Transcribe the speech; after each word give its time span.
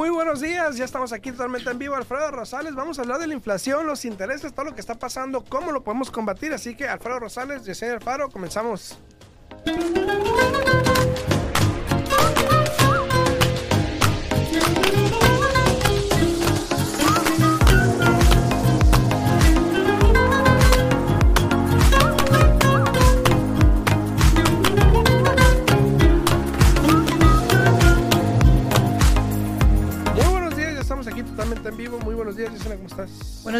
Muy 0.00 0.08
buenos 0.08 0.40
días, 0.40 0.78
ya 0.78 0.86
estamos 0.86 1.12
aquí 1.12 1.30
totalmente 1.30 1.68
en 1.68 1.78
vivo, 1.78 1.94
Alfredo 1.94 2.30
Rosales. 2.30 2.74
Vamos 2.74 2.98
a 2.98 3.02
hablar 3.02 3.18
de 3.18 3.26
la 3.26 3.34
inflación, 3.34 3.86
los 3.86 4.06
intereses, 4.06 4.54
todo 4.54 4.64
lo 4.64 4.74
que 4.74 4.80
está 4.80 4.94
pasando, 4.94 5.44
cómo 5.44 5.72
lo 5.72 5.84
podemos 5.84 6.10
combatir. 6.10 6.54
Así 6.54 6.74
que, 6.74 6.88
Alfredo 6.88 7.18
Rosales, 7.18 7.66
Yesenia 7.66 7.96
Alfaro, 7.96 8.30
comenzamos. 8.30 8.98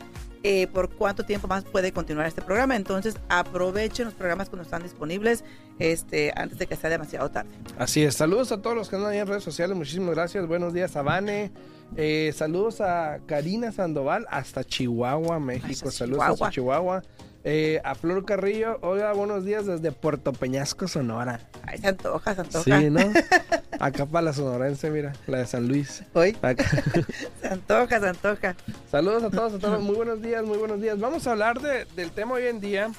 eh, 0.42 0.66
por 0.66 0.90
cuánto 0.90 1.24
tiempo 1.24 1.48
más 1.48 1.64
puede 1.64 1.92
continuar 1.92 2.26
este 2.26 2.42
programa. 2.42 2.76
Entonces, 2.76 3.16
aprovechen 3.30 4.04
los 4.04 4.14
programas 4.14 4.50
cuando 4.50 4.64
están 4.64 4.82
disponibles 4.82 5.42
este, 5.78 6.32
antes 6.36 6.58
de 6.58 6.66
que 6.66 6.76
sea 6.76 6.90
demasiado 6.90 7.30
tarde. 7.30 7.50
Así 7.78 8.02
es, 8.04 8.14
saludos 8.14 8.52
a 8.52 8.60
todos 8.60 8.76
los 8.76 8.88
que 8.90 8.96
andan 8.96 9.12
ahí 9.12 9.18
en 9.18 9.26
redes 9.26 9.42
sociales, 9.42 9.76
muchísimas 9.76 10.14
gracias, 10.14 10.46
buenos 10.46 10.72
días 10.74 10.96
a 10.96 11.02
Vane, 11.02 11.50
Eh, 11.96 12.32
saludos 12.34 12.80
a 12.80 13.20
Karina 13.26 13.70
Sandoval 13.70 14.26
hasta 14.30 14.64
Chihuahua, 14.64 15.38
México, 15.38 15.88
Hasta 15.88 15.90
saludos 15.90 16.24
hasta 16.24 16.50
Chihuahua, 16.50 17.02
Eh, 17.46 17.78
a 17.84 17.94
Flor 17.94 18.24
Carrillo, 18.24 18.78
oiga, 18.80 19.12
buenos 19.12 19.44
días 19.44 19.66
desde 19.66 19.92
Puerto 19.92 20.32
Peñasco, 20.32 20.88
Sonora. 20.88 21.40
Ay, 21.66 21.76
se 21.76 21.88
antoja, 21.88 22.34
se 22.34 22.40
antoja. 22.40 22.80
Sí, 22.80 22.88
¿no? 22.90 23.00
Acá 23.80 24.06
para 24.06 24.22
la 24.26 24.32
sonorense, 24.32 24.88
mira, 24.90 25.12
la 25.26 25.38
de 25.38 25.46
San 25.46 25.68
Luis. 25.68 26.04
Hoy 26.14 26.34
se 27.42 27.48
antoja, 27.48 28.00
se 28.00 28.08
antoja. 28.08 28.56
Saludos 28.90 29.24
a 29.24 29.30
todos, 29.30 29.52
a 29.54 29.58
todos. 29.58 29.82
Muy 29.82 29.94
buenos 29.94 30.22
días, 30.22 30.42
muy 30.44 30.56
buenos 30.56 30.80
días. 30.80 30.98
Vamos 30.98 31.26
a 31.26 31.32
hablar 31.32 31.60
de- 31.60 31.84
del 31.96 32.10
tema 32.12 32.34
hoy 32.36 32.46
en 32.46 32.60
día. 32.60 32.90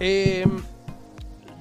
Eh, 0.00 0.44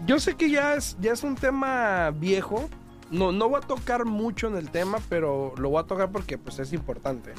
yo 0.06 0.20
sé 0.20 0.36
que 0.36 0.50
ya 0.50 0.76
es, 0.76 0.98
ya 1.00 1.14
es 1.14 1.24
un 1.24 1.36
tema 1.36 2.12
viejo. 2.12 2.70
No, 3.10 3.32
no 3.32 3.48
voy 3.48 3.62
a 3.64 3.66
tocar 3.66 4.04
mucho 4.04 4.48
en 4.48 4.58
el 4.58 4.70
tema, 4.70 5.00
pero 5.08 5.54
lo 5.58 5.70
voy 5.70 5.82
a 5.82 5.88
tocar 5.88 6.12
porque 6.12 6.38
pues, 6.38 6.60
es 6.60 6.74
importante. 6.74 7.32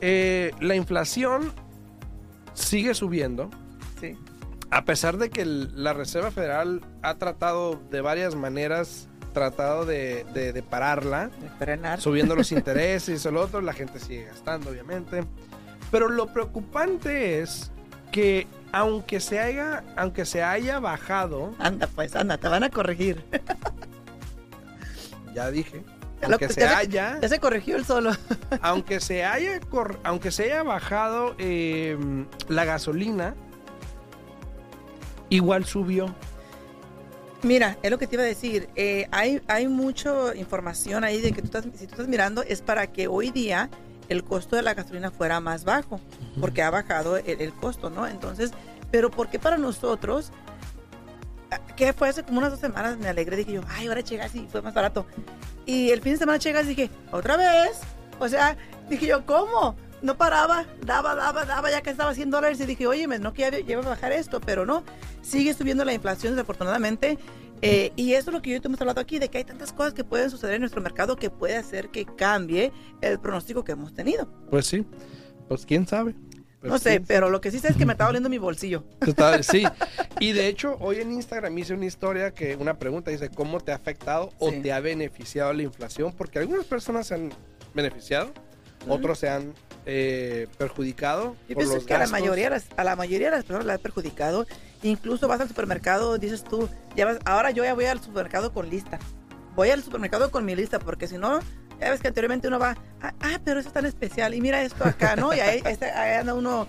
Eh, 0.00 0.52
la 0.60 0.74
inflación 0.76 1.52
sigue 2.54 2.94
subiendo. 2.94 3.50
Sí. 4.02 4.18
A 4.70 4.84
pesar 4.84 5.16
de 5.16 5.30
que 5.30 5.40
el- 5.42 5.82
la 5.82 5.92
Reserva 5.94 6.30
Federal 6.30 6.82
ha 7.02 7.14
tratado 7.16 7.80
de 7.90 8.00
varias 8.02 8.34
maneras, 8.34 9.08
tratado 9.32 9.86
de, 9.86 10.24
de- 10.34 10.52
de 10.52 10.62
pararla 10.62 11.28
De 11.28 11.48
frenar. 11.58 12.00
subiendo 12.00 12.36
los 12.36 12.52
intereses 12.52 13.24
lo 13.26 13.40
otro, 13.40 13.60
la 13.62 13.72
gente 13.72 13.98
sigue 13.98 14.24
gastando, 14.26 14.70
obviamente. 14.70 15.24
Pero 15.90 16.08
lo 16.08 16.26
preocupante 16.32 17.40
es 17.40 17.70
que 18.10 18.46
aunque 18.72 19.20
se 19.20 19.38
haya, 19.40 19.84
aunque 19.96 20.24
se 20.24 20.42
haya 20.42 20.80
bajado, 20.80 21.54
Anda, 21.58 21.86
pues, 21.86 22.16
anda, 22.16 22.38
te 22.38 22.48
van 22.48 22.64
a 22.64 22.70
corregir. 22.70 23.22
ya 25.34 25.50
dije, 25.50 25.82
aunque 26.22 26.48
se 26.48 26.60
ya 26.60 26.68
se- 26.68 26.74
haya, 26.74 27.18
Ya 27.20 27.28
se 27.28 27.40
corrigió 27.40 27.76
el 27.76 27.84
solo. 27.84 28.12
aunque 28.62 29.00
se 29.00 29.24
haya, 29.24 29.60
cor- 29.60 29.98
aunque 30.04 30.30
se 30.30 30.44
haya 30.44 30.62
bajado 30.62 31.34
eh, 31.38 31.98
la 32.48 32.64
gasolina, 32.64 33.34
igual 35.34 35.64
subió. 35.64 36.14
Mira, 37.42 37.76
es 37.82 37.90
lo 37.90 37.98
que 37.98 38.06
te 38.06 38.14
iba 38.16 38.22
a 38.22 38.26
decir. 38.26 38.68
eh, 38.76 39.08
hay, 39.10 39.42
hay 39.48 39.66
mucha 39.66 40.34
información 40.36 41.02
ahí 41.04 41.20
de 41.20 41.32
que 41.32 41.40
tú 41.42 41.46
estás, 41.46 41.64
si 41.64 41.86
tú 41.86 41.92
estás 41.94 42.06
mirando, 42.08 42.42
es 42.42 42.62
para 42.62 42.86
que 42.86 43.08
hoy 43.08 43.30
día 43.30 43.68
el 44.08 44.22
costo 44.24 44.56
de 44.56 44.62
la 44.62 44.74
gasolina 44.74 45.10
fuera 45.10 45.40
más 45.40 45.64
bajo, 45.64 46.00
porque 46.40 46.62
ha 46.62 46.70
bajado 46.70 47.16
el, 47.16 47.40
el 47.40 47.52
costo, 47.52 47.90
¿no? 47.90 48.06
Entonces, 48.06 48.52
pero 48.90 49.10
¿por 49.10 49.28
qué 49.28 49.38
para 49.38 49.56
nosotros? 49.56 50.30
ah, 51.50 51.58
Que 51.76 51.92
fue 51.92 52.08
hace 52.10 52.22
como 52.22 52.38
unas 52.38 52.50
dos 52.52 52.60
semanas, 52.60 52.98
me 52.98 53.08
alegré, 53.08 53.36
dije 53.36 53.52
yo, 53.52 53.62
ay, 53.68 53.88
ahora 53.88 54.00
llegas 54.02 54.34
y 54.34 54.46
fue 54.46 54.62
más 54.62 54.74
barato. 54.74 55.06
Y 55.66 55.90
el 55.90 56.00
fin 56.00 56.12
de 56.12 56.18
semana 56.18 56.38
llegas 56.38 56.64
y 56.66 56.68
dije, 56.70 56.90
¿otra 57.10 57.36
vez? 57.36 57.80
O 58.20 58.28
sea, 58.28 58.56
dije 58.88 59.06
yo, 59.06 59.24
¿cómo? 59.26 59.74
No 60.02 60.16
paraba, 60.16 60.66
daba, 60.84 61.14
daba, 61.14 61.44
daba, 61.44 61.70
ya 61.70 61.80
que 61.80 61.90
estaba 61.90 62.14
100 62.14 62.30
dólares 62.30 62.60
y 62.60 62.66
dije, 62.66 62.86
oye, 62.86 63.06
no 63.06 63.32
que 63.32 63.42
ya 63.42 63.50
ya 63.50 63.58
iba 63.72 63.82
a 63.82 63.88
bajar 63.88 64.12
esto, 64.12 64.40
pero 64.40 64.66
no, 64.66 64.82
sigue 65.22 65.54
subiendo 65.54 65.84
la 65.84 65.92
inflación 65.94 66.34
desafortunadamente. 66.34 67.18
eh, 67.62 67.92
y 67.96 68.14
eso 68.14 68.30
es 68.30 68.34
lo 68.34 68.42
que 68.42 68.50
yo 68.50 68.60
te 68.60 68.66
hemos 68.68 68.80
hablado 68.80 69.00
aquí, 69.00 69.18
de 69.20 69.28
que 69.28 69.38
hay 69.38 69.44
tantas 69.44 69.72
cosas 69.72 69.94
que 69.94 70.02
pueden 70.04 70.30
suceder 70.30 70.54
en 70.56 70.60
nuestro 70.62 70.82
mercado 70.82 71.14
que 71.16 71.30
puede 71.30 71.56
hacer 71.56 71.90
que 71.90 72.04
cambie 72.04 72.72
el 73.00 73.18
pronóstico 73.20 73.62
que 73.64 73.72
hemos 73.72 73.94
tenido. 73.94 74.28
Pues 74.50 74.66
sí, 74.66 74.84
pues 75.48 75.64
quién 75.64 75.86
sabe. 75.86 76.14
Pues 76.60 76.72
no 76.72 76.78
sé, 76.78 76.90
quién 76.90 77.04
pero 77.06 77.30
lo 77.30 77.40
que 77.40 77.50
sí 77.50 77.58
sé 77.58 77.68
es 77.68 77.76
que 77.76 77.86
me 77.86 77.92
está 77.92 78.04
doliendo 78.06 78.28
mi 78.28 78.38
bolsillo. 78.38 78.84
Sí, 79.42 79.64
y 80.20 80.32
de 80.32 80.46
hecho 80.48 80.76
hoy 80.80 80.96
en 81.00 81.12
Instagram 81.12 81.56
hice 81.58 81.74
una 81.74 81.86
historia 81.86 82.32
que 82.32 82.54
una 82.56 82.78
pregunta 82.78 83.10
dice 83.10 83.30
cómo 83.30 83.60
te 83.60 83.72
ha 83.72 83.76
afectado 83.76 84.30
o 84.38 84.50
Sí. 84.50 84.60
te 84.60 84.72
ha 84.72 84.80
beneficiado 84.80 85.52
la 85.52 85.62
inflación, 85.62 86.12
porque 86.12 86.38
algunas 86.40 86.64
personas 86.64 87.06
se 87.08 87.14
han 87.14 87.30
beneficiado, 87.74 88.32
otros 88.88 89.18
se 89.20 89.28
han 89.28 89.54
eh, 89.86 90.46
perjudicado. 90.58 91.36
Yo 91.48 91.54
por 91.54 91.56
pienso 91.58 91.74
los 91.74 91.84
que 91.84 91.94
a 91.94 91.98
la, 91.98 92.04
gastos. 92.04 92.20
mayoría, 92.20 92.60
a 92.76 92.84
la 92.84 92.96
mayoría 92.96 93.30
de 93.30 93.36
las 93.36 93.44
personas 93.44 93.66
la 93.66 93.74
ha 93.74 93.78
perjudicado. 93.78 94.46
Incluso 94.82 95.28
vas 95.28 95.40
al 95.40 95.48
supermercado, 95.48 96.18
dices 96.18 96.42
tú, 96.44 96.68
ya 96.96 97.06
vas, 97.06 97.18
ahora 97.24 97.50
yo 97.50 97.64
ya 97.64 97.74
voy 97.74 97.84
al 97.86 98.00
supermercado 98.00 98.52
con 98.52 98.68
lista. 98.68 98.98
Voy 99.54 99.70
al 99.70 99.82
supermercado 99.82 100.30
con 100.30 100.44
mi 100.44 100.54
lista, 100.56 100.78
porque 100.78 101.06
si 101.06 101.18
no, 101.18 101.38
ya 101.80 101.90
ves 101.90 102.00
que 102.00 102.08
anteriormente 102.08 102.48
uno 102.48 102.58
va, 102.58 102.76
ah, 103.02 103.12
ah, 103.20 103.38
pero 103.44 103.60
eso 103.60 103.68
es 103.68 103.74
tan 103.74 103.86
especial, 103.86 104.34
y 104.34 104.40
mira 104.40 104.62
esto 104.62 104.84
acá, 104.84 105.14
¿no? 105.16 105.32
Y 105.34 105.40
ahí, 105.40 105.62
este- 105.64 105.90
ahí 105.90 106.16
anda 106.18 106.34
uno, 106.34 106.66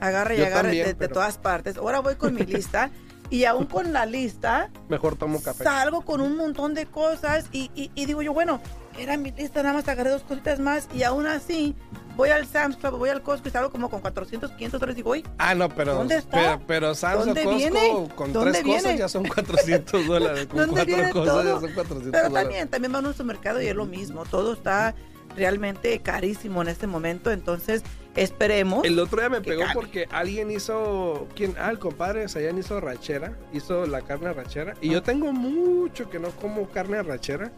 agarra 0.00 0.34
y 0.34 0.38
Yo 0.38 0.46
agarra 0.46 0.62
también, 0.62 0.96
de, 0.98 1.08
todas 1.08 1.38
partes. 1.38 1.76
Ahora 1.78 2.00
voy 2.00 2.16
con 2.16 2.34
mi 2.34 2.42
lista, 2.42 2.90
y 3.30 3.44
aún 3.44 3.66
con 3.66 3.92
la 3.92 4.06
lista, 4.06 4.70
Mejor 4.88 5.16
tomo 5.16 5.42
café. 5.42 5.64
salgo 5.64 6.02
con 6.02 6.20
un 6.20 6.36
montón 6.36 6.74
de 6.74 6.86
cosas, 6.86 7.46
y, 7.52 7.70
y- 7.74 7.90
y 7.94 8.04
digo 8.06 8.22
yo, 8.22 8.32
bueno, 8.32 8.60
era 8.98 9.16
mi 9.16 9.32
lista, 9.32 9.62
nada 9.62 9.74
más 9.74 9.88
agarré 9.88 10.10
dos 10.10 10.22
cositas 10.22 10.60
más, 10.60 10.88
y 10.94 11.02
aún 11.04 11.26
así, 11.26 11.74
voy 12.16 12.30
al 12.30 12.46
Sam's 12.46 12.76
Club, 12.76 12.98
voy 12.98 13.10
al 13.10 13.22
Costco 13.22 13.48
y 13.48 13.50
salgo 13.52 13.70
como 13.70 13.88
con 13.90 14.00
400, 14.00 14.50
500 14.52 14.80
dólares, 14.80 14.96
digo, 14.96 15.10
oye, 15.10 15.22
Ah, 15.38 15.54
no, 15.54 15.68
pero, 15.68 15.94
¿Dónde 15.94 16.16
está? 16.16 16.30
pero, 16.30 16.60
pero 16.66 16.94
Sam's 16.94 17.26
¿Dónde 17.26 17.42
Costco 17.44 17.58
viene? 17.58 18.08
con 18.14 18.32
¿Dónde 18.32 18.52
tres 18.62 18.64
cosas 18.64 18.98
ya 18.98 19.08
son 19.08 19.24
400 19.26 20.06
dólares. 20.06 20.46
Con 20.46 20.58
¿Dónde 20.58 20.86
cuatro 20.86 21.12
cosas 21.12 21.34
todo? 21.34 21.44
ya 21.54 21.60
son 21.60 21.72
400 21.74 22.10
Pero 22.12 22.28
dólares. 22.28 22.32
también, 22.48 22.68
también 22.68 22.94
va 22.94 22.98
a 22.98 23.02
nuestro 23.02 23.24
mercado 23.24 23.60
y 23.62 23.66
es 23.66 23.74
lo 23.74 23.86
mismo. 23.86 24.24
Todo 24.24 24.52
está 24.54 24.94
realmente 25.36 25.98
carísimo 26.00 26.62
en 26.62 26.68
este 26.68 26.86
momento. 26.86 27.30
Entonces, 27.30 27.82
esperemos. 28.14 28.84
El 28.86 28.98
otro 28.98 29.20
día 29.20 29.28
me 29.28 29.40
pegó 29.42 29.60
cambie. 29.62 29.74
porque 29.74 30.08
alguien 30.10 30.50
hizo, 30.50 31.28
¿quién? 31.34 31.54
Ah, 31.58 31.70
el 31.70 31.78
compadre 31.78 32.26
Sayan 32.28 32.56
hizo 32.58 32.80
rachera, 32.80 33.36
hizo 33.52 33.86
la 33.86 34.00
carne 34.00 34.32
rachera. 34.32 34.74
Y 34.80 34.88
Ah. 34.88 34.92
yo 34.94 35.02
tengo 35.02 35.32
mucho 35.32 36.08
que 36.08 36.18
no 36.18 36.30
como 36.30 36.66
carne 36.70 37.02
rachera. 37.02 37.52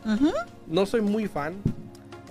No 0.66 0.86
soy 0.86 1.00
muy 1.02 1.28
fan. 1.28 1.62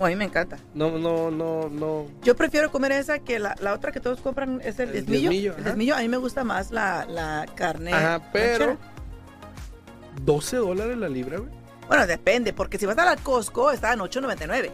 Oh, 0.00 0.06
a 0.06 0.08
mí 0.08 0.16
me 0.16 0.24
encanta. 0.24 0.58
No, 0.74 0.96
no, 0.98 1.30
no, 1.30 1.68
no. 1.68 2.06
Yo 2.22 2.36
prefiero 2.36 2.70
comer 2.70 2.92
esa 2.92 3.18
que 3.18 3.38
la, 3.38 3.56
la 3.60 3.74
otra 3.74 3.90
que 3.90 3.98
todos 4.00 4.20
compran 4.20 4.60
es 4.64 4.78
el, 4.78 4.90
El 4.90 4.94
desmillo. 5.06 5.30
desmillo, 5.30 5.56
el 5.56 5.64
desmillo, 5.64 5.96
a 5.96 5.98
mí 6.00 6.08
me 6.08 6.16
gusta 6.18 6.44
más 6.44 6.70
la, 6.70 7.04
la 7.06 7.46
carne. 7.56 7.92
Ajá, 7.92 8.30
pero 8.32 8.66
ranchera. 8.66 8.92
12 10.22 10.56
dólares 10.56 10.96
la 10.98 11.08
libra, 11.08 11.38
güey. 11.38 11.50
Bueno, 11.88 12.06
depende, 12.06 12.52
porque 12.52 12.78
si 12.78 12.86
vas 12.86 12.98
a 12.98 13.04
la 13.04 13.16
Costco, 13.16 13.70
está 13.70 13.92
en 13.94 14.00
8.99. 14.00 14.70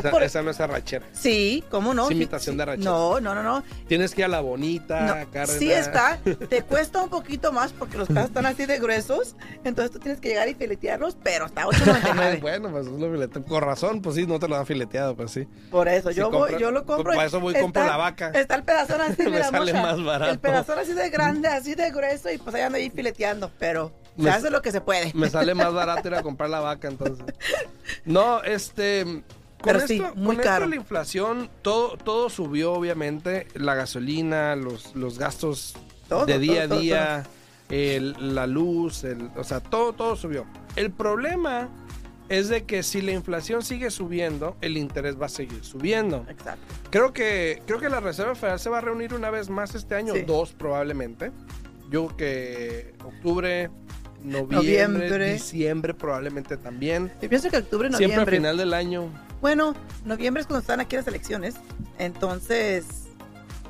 Esa, 0.00 0.10
por- 0.10 0.22
esa 0.22 0.42
no 0.42 0.50
es 0.50 0.60
arrachera. 0.60 1.06
Sí, 1.12 1.62
¿cómo 1.70 1.94
no? 1.94 2.06
Es 2.06 2.12
imitación 2.12 2.54
sí. 2.54 2.56
de 2.58 2.62
arrachera. 2.62 2.90
No, 2.90 3.20
no, 3.20 3.34
no, 3.34 3.42
no. 3.42 3.62
Tienes 3.88 4.14
que 4.14 4.22
ir 4.22 4.24
a 4.26 4.28
la 4.28 4.40
bonita, 4.40 5.26
No, 5.34 5.46
sí 5.46 5.70
está, 5.72 6.18
te 6.48 6.62
cuesta 6.62 7.02
un 7.02 7.10
poquito 7.10 7.52
más 7.52 7.72
porque 7.72 7.98
los 7.98 8.08
pedazos 8.08 8.30
están 8.30 8.46
así 8.46 8.66
de 8.66 8.78
gruesos, 8.78 9.36
entonces 9.64 9.90
tú 9.92 9.98
tienes 9.98 10.20
que 10.20 10.28
llegar 10.28 10.48
y 10.48 10.54
filetearlos, 10.54 11.16
pero 11.22 11.46
está 11.46 11.62
Ay, 11.70 11.70
8.99. 11.70 12.40
bueno, 12.40 12.70
pues 12.70 12.86
es 12.86 12.92
lo 12.92 13.06
filete- 13.12 13.44
Con 13.44 13.62
razón, 13.62 14.02
pues 14.02 14.16
sí, 14.16 14.26
no 14.26 14.38
te 14.38 14.48
lo 14.48 14.56
dan 14.56 14.66
fileteado, 14.66 15.16
pues 15.16 15.30
sí. 15.32 15.46
Por 15.70 15.88
eso, 15.88 16.10
Sí, 16.10 16.16
yo 16.16 16.30
compra- 16.30 16.52
voy, 16.52 16.60
yo 16.60 16.70
lo 16.70 16.84
compro. 16.84 17.12
para 17.14 17.26
eso 17.26 17.40
voy 17.40 17.56
y 17.56 17.60
compro 17.60 17.84
la 17.84 17.96
vaca. 17.96 18.30
Está 18.34 18.54
el 18.56 18.62
pedazón 18.64 19.00
así, 19.00 19.22
Me 19.24 19.30
mira, 19.30 19.50
sale 19.50 19.72
mocha, 19.72 19.82
más 19.86 20.04
barato. 20.04 20.32
El 20.32 20.38
pedazón 20.38 20.78
así 20.78 20.92
de 20.92 21.10
grande, 21.10 21.48
así 21.48 21.74
de 21.74 21.90
grueso 21.90 22.30
y 22.30 22.38
pues 22.38 22.54
ahí 22.54 22.62
ando 22.62 22.78
ahí 22.78 22.90
fileteando, 22.90 23.50
pero 23.58 23.92
se 24.16 24.22
Me- 24.22 24.30
hace 24.30 24.50
lo 24.50 24.60
que 24.62 24.70
se 24.72 24.80
puede. 24.80 25.12
Me 25.14 25.28
sale 25.30 25.54
más 25.54 25.72
barato 25.72 26.08
ir 26.08 26.14
a 26.14 26.22
comprar 26.22 26.50
la 26.50 26.60
vaca, 26.60 26.88
entonces. 26.88 27.24
No, 28.04 28.42
este. 28.42 29.22
Con, 29.62 29.72
Pero 29.72 29.78
esto, 29.78 29.88
sí, 29.88 30.00
muy 30.16 30.26
con 30.26 30.34
esto 30.36 30.42
caro. 30.42 30.66
la 30.66 30.76
inflación, 30.76 31.48
todo, 31.62 31.96
todo 31.96 32.28
subió, 32.28 32.72
obviamente. 32.72 33.46
La 33.54 33.74
gasolina, 33.74 34.56
los, 34.56 34.94
los 34.96 35.18
gastos 35.18 35.74
Todo, 36.08 36.26
de 36.26 36.38
día 36.40 36.66
todo, 36.68 36.78
a 36.78 36.80
día, 36.80 37.22
el- 37.68 38.34
la 38.34 38.46
luz, 38.46 39.04
el, 39.04 39.30
o 39.36 39.44
sea, 39.44 39.60
todo, 39.60 39.92
todo 39.92 40.16
subió. 40.16 40.44
El 40.74 40.90
problema 40.90 41.68
es 42.28 42.48
de 42.48 42.64
que 42.64 42.82
si 42.82 43.02
la 43.02 43.12
inflación 43.12 43.62
sigue 43.62 43.90
subiendo, 43.90 44.56
el 44.62 44.76
interés 44.76 45.20
va 45.20 45.26
a 45.26 45.28
seguir 45.28 45.62
subiendo. 45.64 46.24
Exacto. 46.28 46.62
Creo 46.90 47.12
que, 47.12 47.62
creo 47.66 47.78
que 47.78 47.88
la 47.88 48.00
Reserva 48.00 48.34
Federal 48.34 48.58
se 48.58 48.68
va 48.70 48.78
a 48.78 48.80
reunir 48.80 49.14
una 49.14 49.30
vez 49.30 49.48
más 49.48 49.74
este 49.74 49.94
año, 49.94 50.14
Sí. 50.14 50.22
dos 50.22 50.52
probablemente. 50.52 51.30
Yo 51.90 52.06
creo 52.08 52.16
que 52.16 52.94
octubre, 53.04 53.70
noviembre, 54.24 54.56
Noviembre. 54.56 55.32
diciembre 55.34 55.94
probablemente 55.94 56.56
también. 56.56 57.12
Yo 57.20 57.28
pienso 57.28 57.48
que 57.50 57.58
octubre, 57.58 57.88
Siempre 57.90 58.06
a 58.06 58.08
noviembre. 58.08 58.36
final 58.38 58.56
del 58.56 58.72
año. 58.74 59.10
Bueno, 59.42 59.74
noviembre 60.06 60.40
es 60.40 60.46
cuando 60.46 60.60
están 60.60 60.80
aquí 60.80 60.96
las 60.96 61.06
elecciones, 61.06 61.56
entonces, 61.98 62.86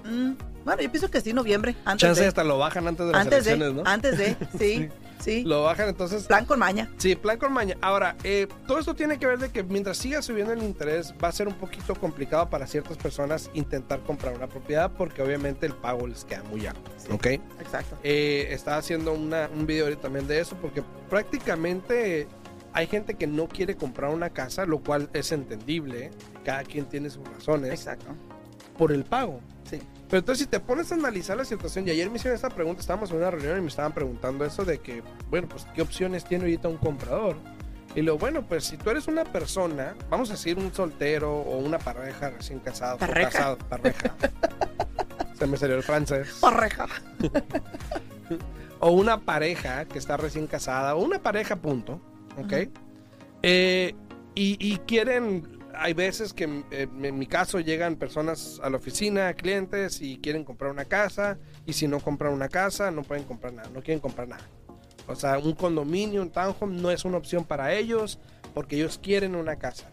mm, 0.05 0.33
bueno, 0.65 0.83
yo 0.83 0.91
pienso 0.93 1.11
que 1.11 1.21
sí, 1.21 1.33
noviembre, 1.33 1.75
antes 1.85 2.03
Chance 2.07 2.21
de, 2.21 2.27
hasta 2.29 2.45
lo 2.45 2.59
bajan 2.59 2.87
antes 2.87 3.07
de 3.07 3.13
las 3.13 3.25
de, 3.25 3.37
elecciones, 3.37 3.73
¿no? 3.73 3.83
antes 3.87 4.19
de, 4.19 4.37
sí, 4.59 4.91
sí, 5.19 5.43
Lo 5.45 5.63
bajan 5.63 5.89
entonces. 5.89 6.25
plan 6.25 6.45
con 6.45 6.59
maña. 6.59 6.91
Sí, 6.99 7.17
plan 7.17 7.39
con 7.39 7.53
maña. 7.55 7.77
Ahora, 7.81 8.17
eh, 8.23 8.49
todo 8.67 8.79
esto 8.81 8.95
tiene 8.95 9.19
que 9.19 9.27
ver 9.27 9.39
de 9.39 9.49
que 9.51 9.63
mientras 9.63 9.97
siga 9.97 10.21
subiendo 10.21 10.53
el 10.53 10.63
interés, 10.63 11.15
va 11.25 11.29
a 11.29 11.33
ser 11.33 11.49
un 11.49 11.55
poquito 11.55 11.95
complicado 11.95 12.51
para 12.51 12.67
ciertas 12.67 12.99
personas 12.99 13.49
intentar 13.55 14.01
comprar 14.01 14.35
una 14.37 14.49
propiedad 14.49 14.91
porque 14.93 15.23
obviamente 15.23 15.65
el 15.65 15.73
pago 15.75 16.07
les 16.07 16.25
queda 16.27 16.43
muy 16.45 16.67
alto. 16.67 16.91
Sí. 16.99 17.09
¿Ok? 17.13 17.27
Exacto. 17.61 17.97
Eh, 18.03 18.49
estaba 18.51 18.77
haciendo 18.77 19.13
una- 19.15 19.49
un 19.55 19.65
video 19.67 19.85
ahorita 19.87 20.03
también 20.03 20.27
de 20.29 20.39
eso 20.39 20.55
porque 20.61 20.83
prácticamente 21.09 22.29
hay 22.73 22.87
gente 22.87 23.15
que 23.15 23.27
no 23.27 23.49
quiere 23.49 23.77
comprar 23.77 24.11
una 24.11 24.31
casa, 24.31 24.65
lo 24.67 24.81
cual 24.81 25.11
es 25.13 25.33
entendible. 25.33 26.11
Cada 26.45 26.65
quien 26.65 26.87
tiene 26.87 27.11
sus 27.11 27.27
razones 27.29 27.71
Exacto. 27.73 28.07
por 28.79 28.93
el 28.93 29.05
pago. 29.05 29.41
Sí. 29.69 29.79
Pero 30.09 30.19
entonces 30.21 30.45
si 30.45 30.51
te 30.51 30.61
pones 30.61 30.91
a 30.93 30.95
analizar 30.95 31.37
la 31.37 31.45
situación, 31.45 31.87
y 31.87 31.91
ayer 31.91 32.11
me 32.11 32.17
hicieron 32.17 32.35
esta 32.37 32.51
pregunta, 32.51 32.81
estábamos 32.81 33.11
en 33.11 33.17
una 33.19 33.31
reunión 33.31 33.59
y 33.59 33.61
me 33.63 33.69
estaban 33.69 33.93
preguntando 33.93 34.45
eso 34.45 34.65
de 34.65 34.79
que, 34.79 35.03
bueno, 35.31 35.49
pues 35.49 35.67
qué 35.75 35.83
opciones 35.83 36.25
tiene 36.25 36.45
ahorita 36.45 36.69
un 36.69 36.77
comprador. 36.79 37.37
Y 37.95 38.01
lo 38.03 38.17
bueno, 38.19 38.43
pues 38.47 38.65
si 38.65 38.77
tú 38.79 38.89
eres 38.91 39.07
una 39.07 39.25
persona, 39.25 39.95
vamos 40.09 40.31
a 40.31 40.33
decir 40.33 40.59
un 40.59 40.73
soltero 40.73 41.31
o 41.41 41.59
una 41.59 41.79
pareja 41.79 42.31
recién 42.31 42.59
casado, 42.59 42.97
o 42.97 42.99
Pareja. 42.99 43.31
casado, 43.31 43.59
pareja. 43.69 44.15
Se 45.39 45.47
me 45.47 45.57
salió 45.59 45.77
el 45.77 45.83
francés. 45.83 46.39
Parreja. 46.41 46.87
o 48.81 48.91
una 48.93 49.21
pareja 49.21 49.85
que 49.85 49.99
está 49.99 50.17
recién 50.17 50.47
casada, 50.47 50.95
o 50.95 51.03
una 51.03 51.23
pareja, 51.23 51.57
punto, 51.57 52.01
¿ok? 52.39 52.69
Eh, 53.43 53.95
y, 54.35 54.57
y 54.61 54.79
quieren, 54.79 55.59
hay 55.75 55.93
veces 55.93 56.33
que 56.33 56.65
eh, 56.71 56.89
en 57.03 57.19
mi 57.19 57.27
caso 57.27 57.61
llegan 57.61 57.97
personas 57.97 58.61
a 58.63 58.71
la 58.71 58.77
oficina, 58.77 59.33
clientes, 59.35 60.01
y 60.01 60.19
quieren 60.19 60.45
comprar 60.45 60.71
una 60.71 60.85
casa, 60.85 61.39
y 61.67 61.73
si 61.73 61.89
no 61.89 62.01
compran 62.01 62.33
una 62.33 62.49
casa, 62.49 62.91
no 62.91 63.03
pueden 63.03 63.25
comprar 63.25 63.53
nada, 63.53 63.69
no 63.71 63.83
quieren 63.83 64.01
comprar 64.01 64.29
nada. 64.29 64.47
O 65.07 65.17
sea, 65.17 65.39
un 65.39 65.55
condominio, 65.55 66.23
un 66.23 66.31
townhome 66.31 66.81
no 66.81 66.91
es 66.91 67.05
una 67.05 67.17
opción 67.19 67.45
para 67.45 67.73
ellos, 67.73 68.19
porque 68.55 68.77
ellos 68.77 68.99
quieren 69.03 69.35
una 69.35 69.57
casa. 69.57 69.91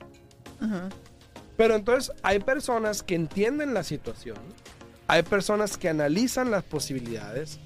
Pero 1.57 1.75
entonces 1.75 2.13
hay 2.21 2.39
personas 2.39 3.03
que 3.03 3.15
entienden 3.15 3.73
la 3.73 3.83
situación, 3.83 4.37
hay 5.07 5.23
personas 5.23 5.77
que 5.77 5.89
analizan 5.89 6.51
las 6.51 6.63
posibilidades, 6.63 7.59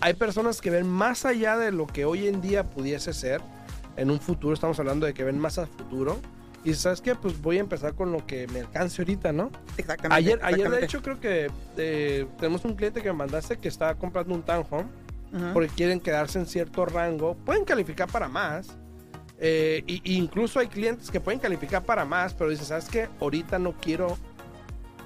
hay 0.00 0.14
personas 0.14 0.60
que 0.60 0.70
ven 0.70 0.88
más 0.88 1.24
allá 1.24 1.56
de 1.56 1.72
lo 1.72 1.86
que 1.86 2.04
hoy 2.04 2.26
en 2.26 2.40
día 2.40 2.68
pudiese 2.68 3.12
ser. 3.12 3.40
En 3.96 4.10
un 4.10 4.20
futuro 4.20 4.54
estamos 4.54 4.78
hablando 4.78 5.06
de 5.06 5.14
que 5.14 5.24
ven 5.24 5.38
más 5.38 5.58
al 5.58 5.66
futuro. 5.68 6.18
Y 6.64 6.74
sabes 6.74 7.00
qué, 7.00 7.16
pues 7.16 7.40
voy 7.42 7.56
a 7.56 7.60
empezar 7.60 7.94
con 7.94 8.12
lo 8.12 8.24
que 8.24 8.46
me 8.48 8.60
alcance 8.60 9.02
ahorita, 9.02 9.32
¿no? 9.32 9.50
Exactamente. 9.76 10.14
Ayer, 10.14 10.38
ayer 10.44 10.70
de 10.70 10.84
exactamente. 10.84 10.84
hecho 10.86 11.02
creo 11.02 11.20
que 11.20 11.50
eh, 11.76 12.26
tenemos 12.38 12.64
un 12.64 12.74
cliente 12.76 13.02
que 13.02 13.08
me 13.10 13.18
mandaste 13.18 13.56
que 13.58 13.66
estaba 13.68 13.96
comprando 13.96 14.32
un 14.32 14.42
townhome 14.42 14.88
Ujú. 15.32 15.52
porque 15.54 15.68
quieren 15.70 15.98
quedarse 15.98 16.38
en 16.38 16.46
cierto 16.46 16.86
rango. 16.86 17.34
Pueden 17.34 17.64
calificar 17.64 18.08
para 18.08 18.28
más. 18.28 18.68
eh, 19.40 19.82
y, 19.88 20.00
y 20.04 20.16
incluso 20.18 20.60
hay 20.60 20.68
clientes 20.68 21.10
que 21.10 21.18
pueden 21.18 21.40
calificar 21.40 21.82
para 21.84 22.04
más, 22.04 22.32
pero 22.32 22.48
dicen, 22.50 22.66
¿sabes 22.66 22.84
qué? 22.88 23.08
Ahorita 23.20 23.58
no 23.58 23.72
quiero 23.72 24.16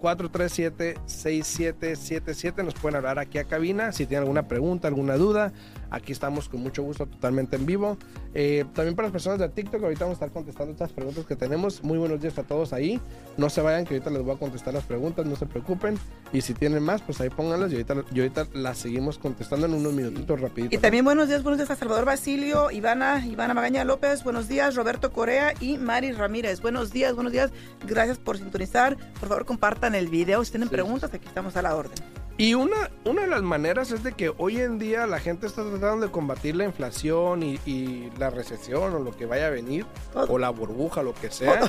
702-437-6777. 0.00 2.64
Nos 2.64 2.74
pueden 2.74 2.96
hablar 2.96 3.18
aquí 3.18 3.38
a 3.38 3.44
cabina 3.44 3.92
si 3.92 4.06
tienen 4.06 4.22
alguna 4.22 4.48
pregunta, 4.48 4.88
alguna 4.88 5.16
duda. 5.16 5.52
Aquí 5.90 6.12
estamos 6.12 6.50
con 6.50 6.60
mucho 6.60 6.82
gusto, 6.82 7.06
totalmente 7.06 7.56
en 7.56 7.64
vivo. 7.64 7.96
Eh, 8.34 8.66
también 8.74 8.94
para 8.94 9.08
las 9.08 9.12
personas 9.12 9.38
de 9.38 9.48
TikTok, 9.48 9.82
ahorita 9.82 10.04
vamos 10.04 10.20
a 10.20 10.26
estar 10.26 10.30
contestando 10.30 10.72
estas 10.72 10.92
preguntas 10.92 11.24
que 11.24 11.34
tenemos. 11.34 11.82
Muy 11.82 11.96
buenos 11.96 12.20
días 12.20 12.38
a 12.38 12.42
todos 12.42 12.74
ahí. 12.74 13.00
No 13.38 13.48
se 13.48 13.62
vayan, 13.62 13.86
que 13.86 13.94
ahorita 13.94 14.10
les 14.10 14.22
voy 14.22 14.34
a 14.34 14.38
contestar 14.38 14.74
las 14.74 14.84
preguntas, 14.84 15.24
no 15.24 15.34
se 15.36 15.46
preocupen. 15.46 15.98
Y 16.32 16.42
si 16.42 16.52
tienen 16.52 16.82
más, 16.82 17.00
pues 17.00 17.22
ahí 17.22 17.30
pónganlas 17.30 17.72
y 17.72 17.76
ahorita, 17.76 18.04
y 18.12 18.20
ahorita 18.20 18.48
las 18.52 18.76
seguimos 18.78 19.16
contestando 19.18 19.66
en 19.66 19.72
unos 19.74 19.94
minutitos 19.94 20.38
rapidito. 20.40 20.74
Y 20.74 20.78
también 20.78 21.06
buenos 21.06 21.28
días, 21.28 21.42
buenos 21.42 21.58
días 21.58 21.70
a 21.70 21.76
Salvador 21.76 22.04
Basilio, 22.04 22.70
Ivana, 22.70 23.24
Ivana 23.26 23.54
Magaña 23.54 23.82
López, 23.84 24.24
buenos 24.24 24.46
días, 24.46 24.74
Roberto 24.74 25.10
Corea 25.10 25.54
y 25.58 25.78
Mari 25.78 26.12
Ramírez. 26.12 26.60
Buenos 26.60 26.92
días, 26.92 27.14
buenos 27.14 27.32
días. 27.32 27.50
Gracias 27.86 28.18
por 28.18 28.36
sintonizar. 28.36 28.98
Por 29.18 29.30
favor, 29.30 29.46
compartan 29.46 29.87
el 29.94 30.08
video. 30.08 30.44
Si 30.44 30.50
tienen 30.52 30.68
Sí. 30.68 30.74
preguntas, 30.74 31.12
aquí 31.12 31.26
estamos 31.26 31.56
a 31.56 31.62
la 31.62 31.74
orden. 31.76 31.92
Y 32.36 32.54
una, 32.54 32.90
una 33.04 33.22
de 33.22 33.26
las 33.28 33.42
maneras 33.42 33.90
es 33.90 34.04
de 34.04 34.12
que 34.12 34.32
hoy 34.38 34.58
en 34.60 34.78
día 34.78 35.06
la 35.08 35.18
gente 35.18 35.46
está 35.46 35.62
tratando 35.68 36.06
de 36.06 36.12
combatir 36.12 36.54
la 36.54 36.64
inflación 36.64 37.42
y, 37.42 37.58
y 37.66 38.10
la 38.16 38.30
recesión 38.30 38.94
o 38.94 38.98
lo 39.00 39.16
que 39.16 39.26
vaya 39.26 39.48
a 39.48 39.50
venir, 39.50 39.86
Todo. 40.12 40.32
o 40.32 40.38
la 40.38 40.50
burbuja, 40.50 41.02
lo 41.02 41.14
que 41.14 41.30
sea. 41.32 41.68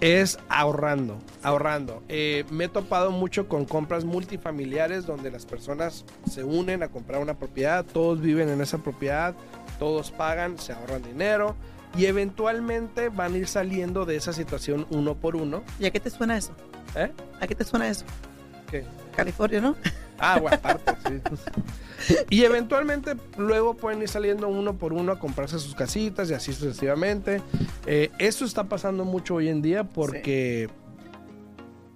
es 0.00 0.38
ahorrando, 0.48 1.18
ahorrando. 1.44 2.02
Eh, 2.08 2.44
me 2.50 2.64
he 2.64 2.68
topado 2.68 3.10
mucho 3.12 3.46
con 3.48 3.66
compras 3.66 4.04
multifamiliares 4.04 5.06
donde 5.06 5.30
las 5.30 5.46
personas 5.46 6.04
se 6.28 6.42
unen 6.42 6.82
a 6.82 6.88
comprar 6.88 7.20
una 7.20 7.34
propiedad, 7.38 7.84
todos 7.84 8.20
viven 8.20 8.48
en 8.48 8.60
esa 8.62 8.78
propiedad, 8.78 9.34
todos 9.78 10.10
pagan, 10.10 10.58
se 10.58 10.72
ahorran 10.72 11.02
dinero 11.02 11.54
y 11.96 12.06
eventualmente 12.06 13.08
van 13.08 13.34
a 13.34 13.38
ir 13.38 13.48
saliendo 13.48 14.04
de 14.04 14.16
esa 14.16 14.32
situación 14.32 14.86
uno 14.90 15.14
por 15.14 15.36
uno. 15.36 15.62
¿Y 15.78 15.86
a 15.86 15.90
qué 15.90 16.00
te 16.00 16.10
suena 16.10 16.36
eso? 16.36 16.52
¿Eh? 16.94 17.10
¿A 17.40 17.46
qué 17.46 17.54
te 17.54 17.64
suena 17.64 17.88
eso? 17.88 18.04
¿Qué? 18.70 18.84
California, 19.14 19.60
¿no? 19.60 19.76
Ah, 20.18 20.38
bueno, 20.38 20.56
aparte, 20.56 20.92
sí. 21.06 22.14
Y 22.30 22.44
eventualmente 22.44 23.16
luego 23.36 23.74
pueden 23.74 24.02
ir 24.02 24.08
saliendo 24.08 24.48
uno 24.48 24.74
por 24.76 24.92
uno 24.92 25.12
a 25.12 25.18
comprarse 25.18 25.58
sus 25.58 25.74
casitas 25.74 26.30
y 26.30 26.34
así 26.34 26.52
sucesivamente. 26.52 27.42
Eh, 27.86 28.10
eso 28.18 28.44
está 28.44 28.64
pasando 28.64 29.04
mucho 29.04 29.36
hoy 29.36 29.48
en 29.48 29.62
día 29.62 29.84
porque 29.84 30.68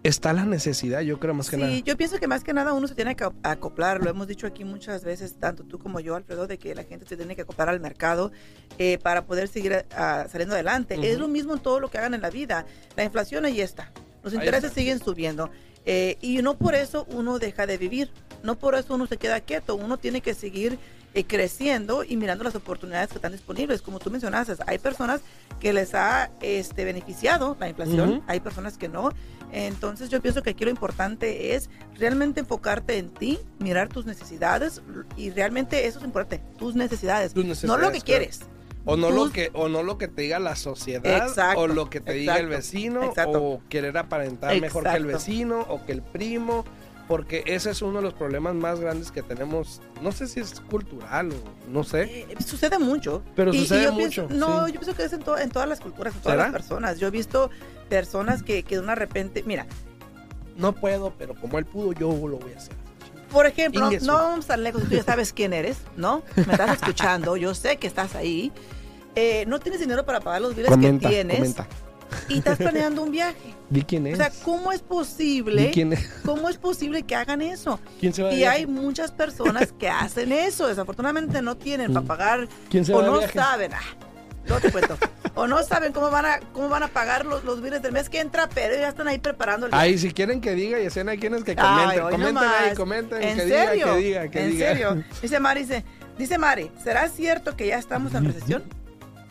está 0.04 0.32
la 0.32 0.44
necesidad, 0.44 1.00
yo 1.00 1.18
creo 1.18 1.34
más 1.34 1.50
que 1.50 1.56
sí, 1.56 1.62
nada. 1.62 1.78
yo 1.78 1.96
pienso 1.96 2.18
que 2.18 2.28
más 2.28 2.44
que 2.44 2.52
nada 2.52 2.72
uno 2.74 2.86
se 2.86 2.94
tiene 2.94 3.16
que 3.16 3.26
acoplar, 3.42 4.02
lo 4.04 4.10
hemos 4.10 4.28
dicho 4.28 4.46
aquí 4.46 4.62
muchas 4.64 5.02
veces, 5.02 5.34
tanto 5.40 5.64
tú 5.64 5.78
como 5.78 5.98
yo, 5.98 6.14
Alfredo, 6.14 6.46
de 6.46 6.58
que 6.58 6.74
la 6.74 6.84
gente 6.84 7.06
se 7.06 7.16
tiene 7.16 7.34
que 7.34 7.42
acoplar 7.42 7.68
al 7.70 7.80
mercado 7.80 8.30
eh, 8.78 8.98
para 9.02 9.24
poder 9.24 9.48
seguir 9.48 9.84
ah, 9.96 10.26
saliendo 10.30 10.54
adelante. 10.54 10.96
Es 11.10 11.18
lo 11.18 11.26
mismo 11.26 11.54
en 11.54 11.60
todo 11.60 11.80
lo 11.80 11.90
que 11.90 11.98
hagan 11.98 12.14
en 12.14 12.20
la 12.20 12.30
vida. 12.30 12.66
La 12.96 13.02
inflación 13.04 13.44
ahí 13.46 13.60
está, 13.60 13.90
los 14.22 14.32
Ahí 14.34 14.38
intereses 14.40 14.70
está. 14.70 14.80
siguen 14.80 14.98
subiendo. 15.00 15.50
eh, 15.86 16.16
y 16.20 16.40
no 16.42 16.56
por 16.58 16.74
eso 16.74 17.06
uno 17.10 17.38
deja 17.38 17.66
de 17.66 17.78
vivir, 17.78 18.10
no 18.42 18.56
por 18.58 18.74
eso 18.74 18.94
uno 18.94 19.06
se 19.06 19.16
queda 19.16 19.40
quieto, 19.40 19.74
uno 19.74 19.96
tiene 19.98 20.20
que 20.20 20.34
seguir 20.34 20.78
eh, 21.14 21.24
creciendo 21.24 22.04
y 22.04 22.16
mirando 22.16 22.42
las 22.44 22.54
oportunidades 22.56 23.08
que 23.08 23.14
están 23.16 23.32
disponibles. 23.32 23.80
Como 23.82 24.00
tú 24.00 24.10
mencionaste, 24.10 24.54
hay 24.66 24.78
personas 24.78 25.20
que 25.60 25.72
les 25.72 25.94
ha 25.94 26.30
este, 26.42 26.84
beneficiado 26.84 27.56
la 27.60 27.68
inflación, 27.68 28.22
hay 28.26 28.40
personas 28.40 28.76
que 28.76 28.88
no. 28.88 29.10
Entonces 29.54 30.10
yo 30.10 30.20
pienso 30.20 30.42
que 30.42 30.50
aquí 30.50 30.64
lo 30.64 30.70
importante 30.70 31.54
es 31.54 31.70
realmente 31.96 32.40
enfocarte 32.40 32.98
en 32.98 33.08
ti, 33.10 33.38
mirar 33.60 33.88
tus 33.88 34.04
necesidades 34.04 34.82
y 35.16 35.30
realmente 35.30 35.86
eso 35.86 36.00
es 36.00 36.04
importante, 36.04 36.44
tus 36.58 36.74
necesidades, 36.74 37.32
Tus 37.34 37.62
no 37.64 37.76
lo 37.76 37.86
que 37.92 38.00
claro. 38.00 38.04
quieres. 38.04 38.40
O 38.84 38.96
no, 38.96 39.10
lo 39.10 39.30
que, 39.30 39.50
o 39.54 39.68
no 39.68 39.82
lo 39.82 39.96
que 39.96 40.08
te 40.08 40.22
diga 40.22 40.38
la 40.40 40.56
sociedad, 40.56 41.26
Exacto, 41.28 41.60
o 41.60 41.66
lo 41.68 41.88
que 41.88 42.00
te 42.00 42.12
diga 42.12 42.36
el 42.38 42.48
vecino, 42.48 43.02
exacto. 43.04 43.42
o 43.42 43.62
querer 43.70 43.96
aparentar 43.96 44.60
mejor 44.60 44.82
que 44.84 44.96
el 44.96 45.06
vecino, 45.06 45.60
o 45.70 45.86
que 45.86 45.92
el 45.92 46.02
primo, 46.02 46.66
porque 47.08 47.44
ese 47.46 47.70
es 47.70 47.80
uno 47.80 47.98
de 47.98 48.02
los 48.02 48.12
problemas 48.14 48.54
más 48.54 48.80
grandes 48.80 49.10
que 49.10 49.22
tenemos. 49.22 49.80
No 50.02 50.10
sé 50.12 50.26
si 50.26 50.40
es 50.40 50.60
cultural 50.60 51.30
o 51.32 51.70
no 51.70 51.82
sé. 51.84 52.02
Eh, 52.02 52.36
sucede 52.46 52.78
mucho. 52.78 53.22
Pero 53.36 53.52
sucede 53.54 53.90
mucho, 53.90 54.26
pienso- 54.26 54.46
no, 54.46 54.66
sí. 54.66 54.72
yo 54.72 54.80
pienso 54.80 54.96
que 54.96 55.04
es 55.04 55.12
en, 55.14 55.20
to- 55.22 55.38
en 55.38 55.48
todas 55.50 55.68
las 55.68 55.80
culturas, 55.80 56.14
en 56.14 56.20
todas 56.20 56.34
¿Será? 56.36 56.50
las 56.50 56.52
personas. 56.60 56.98
Yo 56.98 57.08
he 57.08 57.10
visto 57.10 57.50
personas 57.84 58.42
que, 58.42 58.62
que 58.62 58.76
de 58.76 58.80
una 58.82 58.94
repente, 58.94 59.42
mira, 59.46 59.66
No 60.56 60.72
puedo, 60.72 61.12
pero 61.18 61.34
como 61.34 61.58
él 61.58 61.64
pudo, 61.66 61.92
yo 61.92 62.08
lo 62.12 62.38
voy 62.38 62.52
a 62.52 62.56
hacer. 62.56 62.74
por 63.30 63.46
ejemplo, 63.46 63.90
no, 63.90 63.98
no 64.00 64.12
vamos 64.14 64.46
tan 64.46 64.62
lejos, 64.62 64.82
tú 64.84 64.90
ya 64.90 65.02
sabes 65.02 65.32
quién 65.32 65.52
eres, 65.52 65.78
¿no? 65.96 66.22
Me 66.36 66.52
estás 66.52 66.72
escuchando, 66.80 67.36
yo 67.36 67.54
sé 67.54 67.76
que 67.78 67.86
estás 67.86 68.14
ahí. 68.14 68.52
Eh, 69.16 69.44
no 69.46 69.60
tienes 69.60 69.80
dinero 69.80 70.04
para 70.04 70.20
pagar 70.20 70.40
los 70.42 70.54
biles 70.56 70.70
Comenta, 70.70 71.08
que 71.08 71.14
tienes 71.14 71.36
comenta. 71.38 71.66
y 72.28 72.38
estás 72.38 72.58
planeando 72.58 73.02
un 73.02 73.10
viaje. 73.12 73.54
Di 73.70 73.82
quién 73.82 74.04
O 74.06 74.08
es. 74.08 74.16
sea, 74.18 74.30
¿cómo 74.44 74.72
es 74.72 74.82
posible? 74.82 75.70
quién 75.72 75.92
es. 75.92 76.06
¿Cómo 76.24 76.48
es 76.48 76.56
posible 76.58 77.02
que 77.04 77.14
hagan 77.14 77.40
eso? 77.40 77.78
¿Quién 78.00 78.12
se 78.12 78.22
va 78.24 78.28
de 78.30 78.36
Y 78.36 78.44
hay 78.44 78.66
muchas 78.66 79.10
personas 79.12 79.72
que 79.72 79.88
hacen 79.88 80.32
eso. 80.32 80.66
Desafortunadamente 80.66 81.40
no 81.42 81.56
tienen 81.56 81.92
para 81.92 82.06
pagar 82.06 82.48
¿Quién 82.70 82.84
se 82.84 82.92
o 82.92 82.98
va 82.98 83.06
no 83.06 83.20
saben. 83.28 83.72
Ah, 83.72 83.80
no 84.48 84.58
te 84.60 84.70
cuento. 84.72 84.98
O 85.34 85.46
no 85.46 85.62
saben 85.62 85.92
cómo 85.92 86.10
van 86.10 86.26
a 86.26 86.40
cómo 86.52 86.68
van 86.68 86.82
a 86.82 86.88
pagar 86.88 87.26
los, 87.26 87.44
los 87.44 87.60
biles 87.62 87.82
del 87.82 87.92
mes 87.92 88.08
que 88.08 88.20
entra, 88.20 88.48
pero 88.54 88.74
ya 88.74 88.88
están 88.88 89.08
ahí 89.08 89.18
preparando 89.18 89.66
el. 89.66 89.74
Ay, 89.74 89.98
si 89.98 90.12
quieren 90.12 90.40
que 90.40 90.54
diga, 90.54 90.80
y 90.80 90.86
escena 90.86 91.16
quién 91.16 91.34
es 91.34 91.44
que 91.44 91.52
Ay, 91.52 91.56
comenten. 91.56 92.04
hoy 92.04 92.12
comenten 92.12 92.34
nomás. 92.34 92.54
ahí, 92.62 92.74
comenten. 92.76 93.22
¿En 93.22 93.36
que 93.36 93.48
serio? 93.48 93.94
diga, 93.94 93.94
que 93.94 93.98
diga, 94.00 94.28
que 94.28 94.44
¿En 94.44 94.50
diga. 94.52 94.68
serio? 94.68 95.04
Dice 95.22 95.40
Mari, 95.40 95.60
dice, 95.62 95.84
dice 96.18 96.38
Mari, 96.38 96.70
¿será 96.82 97.08
cierto 97.08 97.56
que 97.56 97.66
ya 97.68 97.78
estamos 97.78 98.14
en 98.14 98.24
recesión? 98.26 98.62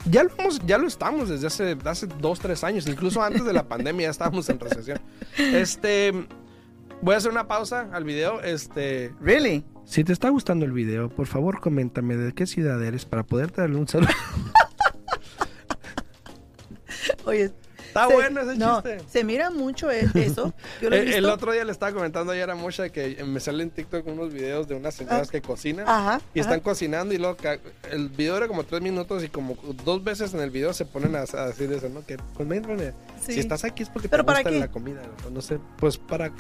Ya 0.06 0.24
lo, 0.26 0.32
hemos- 0.38 0.60
ya 0.66 0.78
lo 0.78 0.86
estamos 0.88 1.30
desde 1.30 1.48
hace, 1.48 1.78
hace 1.86 2.08
dos, 2.20 2.40
tres 2.42 2.64
años. 2.66 2.86
Incluso 2.88 3.24
antes 3.24 3.46
de 3.46 3.54
la 3.54 3.64
pandemia 3.64 4.08
ya 4.08 4.12
estábamos 4.12 4.50
en 4.50 4.60
recesión. 4.60 5.00
Este. 5.38 6.12
Voy 7.02 7.16
a 7.16 7.18
hacer 7.18 7.32
una 7.32 7.48
pausa 7.48 7.88
al 7.94 8.04
video. 8.04 8.42
Este. 8.42 9.14
Really? 9.22 9.64
Si 9.86 10.04
te 10.04 10.12
está 10.14 10.28
gustando 10.30 10.66
el 10.66 10.72
video, 10.74 11.10
por 11.10 11.28
favor, 11.28 11.60
coméntame 11.62 12.16
de 12.18 12.34
qué 12.34 12.46
ciudad 12.46 12.82
eres 12.84 13.06
para 13.06 13.24
poder 13.24 13.52
darle 13.54 13.78
un 13.78 13.88
saludo. 13.88 14.10
Oye, 17.26 17.52
Está 17.88 18.08
se- 18.08 18.14
bueno 18.14 18.42
ese 18.42 18.56
no, 18.58 18.82
chiste. 18.82 18.98
Se 19.10 19.24
mira 19.24 19.50
mucho 19.52 19.92
e- 19.92 20.10
eso. 20.16 20.54
Yo 20.82 20.90
lo 20.90 20.96
he 20.96 21.16
El, 21.18 21.26
otro 21.26 21.52
día 21.52 21.64
le 21.64 21.72
estaba 21.72 21.92
comentando 21.92 22.32
ayer 22.32 22.50
a 22.50 22.56
Mosha 22.56 22.90
que 22.90 23.24
me 23.24 23.40
salen 23.40 23.62
en 23.62 23.70
TikTok 23.72 24.08
unos 24.08 24.34
videos 24.34 24.68
de 24.68 24.76
unas 24.76 24.96
señoras 24.96 25.28
Ah. 25.28 25.32
que 25.32 25.42
cocinan. 25.42 25.88
Ajá. 25.88 26.22
Y 26.34 26.40
están 26.40 26.60
cocinando 26.62 27.14
y 27.14 27.18
luego 27.18 27.38
el 27.92 28.10
video 28.10 28.38
era 28.38 28.48
como 28.48 28.64
tres 28.64 28.82
minutos 28.82 29.24
y 29.24 29.30
como 29.30 29.56
dos 29.86 30.04
veces 30.04 30.34
en 30.34 30.40
el 30.40 30.50
video 30.50 30.74
se 30.74 30.86
ponen 30.86 31.16
a, 31.16 31.20
a 31.22 31.48
decir 31.48 31.72
eso, 31.72 31.88
¿no? 31.90 32.04
Que 32.06 32.18
coméntame. 32.36 32.94
Sí. 33.22 33.34
Si 33.34 33.40
estás 33.42 33.64
aquí 33.64 33.84
es 33.84 33.90
porque 33.90 34.10
¿Pero 34.10 34.24
te 34.24 34.28
para 34.28 34.40
gusta 34.40 34.50
qué? 34.52 34.60
la 34.60 34.72
comida. 34.72 35.02
no 35.32 35.42
sé, 35.42 35.60
pues 35.78 35.98
para 35.98 36.32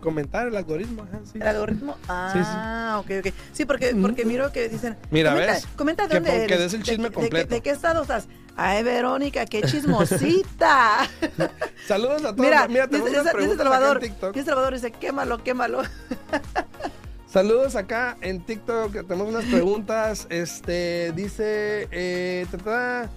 comentar 0.00 0.46
el 0.46 0.56
algoritmo. 0.56 1.02
ajá, 1.02 1.20
sí. 1.24 1.38
¿El 1.40 1.48
algoritmo? 1.48 1.96
Ah, 2.08 3.00
ok, 3.04 3.10
ok. 3.26 3.32
Sí, 3.52 3.64
porque, 3.64 3.94
porque 4.00 4.24
miro 4.24 4.52
que 4.52 4.68
dicen. 4.68 4.96
Mira, 5.10 5.32
comenta, 5.32 5.52
¿ves? 5.54 5.66
Comenta 5.76 6.08
Que 6.08 6.20
des 6.20 6.72
el 6.74 6.80
de- 6.80 6.84
chisme 6.84 7.04
de- 7.04 7.08
de, 7.08 7.14
completo. 7.14 7.54
¿De 7.54 7.60
qué 7.62 7.70
estado 7.70 8.02
estás? 8.02 8.28
Ay, 8.60 8.82
Verónica, 8.82 9.46
qué 9.46 9.62
chismosita. 9.62 11.08
Saludos 11.86 12.22
a 12.24 12.34
todos. 12.34 12.38
Mira, 12.38 12.66
Mira, 12.66 12.88
dice, 12.88 13.04
dice- 13.08 13.32
dice 13.38 13.56
Salvador, 13.56 13.98
en 13.98 14.02
TikTok. 14.10 14.34
dice 14.34 14.46
Salvador, 14.46 14.74
dice, 14.74 14.90
quémalo, 14.90 15.44
quémalo. 15.44 15.82
Saludos 17.30 17.76
acá 17.76 18.16
en 18.20 18.44
TikTok. 18.44 19.06
Tenemos 19.06 19.28
unas 19.28 19.44
preguntas. 19.44 20.26
Este 20.28 21.12
dice. 21.14 21.86
eh, 21.92 22.46
ta, 22.50 22.58
ta, 22.58 23.10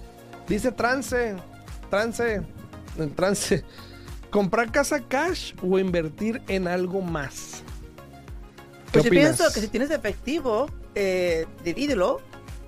dice 0.46 0.70
trance. 0.70 1.34
Trance. 1.90 2.42
Trance. 3.16 3.64
¿Comprar 4.30 4.70
casa 4.70 5.00
cash 5.00 5.54
o 5.60 5.76
invertir 5.78 6.40
en 6.46 6.68
algo 6.68 7.00
más? 7.00 7.64
¿Qué 8.92 9.00
Pues 9.00 9.04
yo 9.06 9.10
pienso 9.10 9.52
que 9.52 9.60
si 9.60 9.66
tienes 9.68 9.90
efectivo, 9.90 10.66
eh, 10.94 11.46
divídelo 11.64 12.20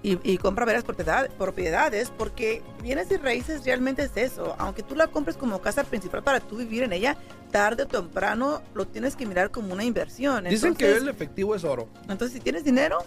y, 0.05 0.19
y 0.23 0.39
compra 0.39 0.65
varias 0.67 0.85
propiedad- 0.85 1.29
propiedades, 1.31 2.13
porque 2.17 2.63
bienes 2.83 3.11
y 3.11 3.17
raíces 3.17 3.65
realmente 3.65 4.03
es 4.03 4.17
eso. 4.17 4.55
Aunque 4.59 4.83
tú 4.85 4.95
la 4.95 5.09
compres 5.09 5.37
como 5.37 5.61
casa 5.61 5.83
principal 5.83 6.23
para 6.23 6.39
tú 6.41 6.59
vivir 6.59 6.83
en 6.85 6.93
ella, 6.93 7.17
tarde 7.51 7.83
o 7.85 7.87
temprano 7.89 8.63
lo 8.75 8.87
tienes 8.87 9.17
que 9.17 9.27
mirar 9.27 9.51
como 9.51 9.73
una 9.73 9.83
inversión. 9.83 10.45
Dicen 10.45 10.75
que 10.77 10.93
el 10.97 11.09
efectivo 11.09 11.55
es 11.57 11.65
oro. 11.65 11.89
entonces 12.03 12.33
si 12.33 12.41
tienes 12.41 12.63
dinero, 12.65 12.99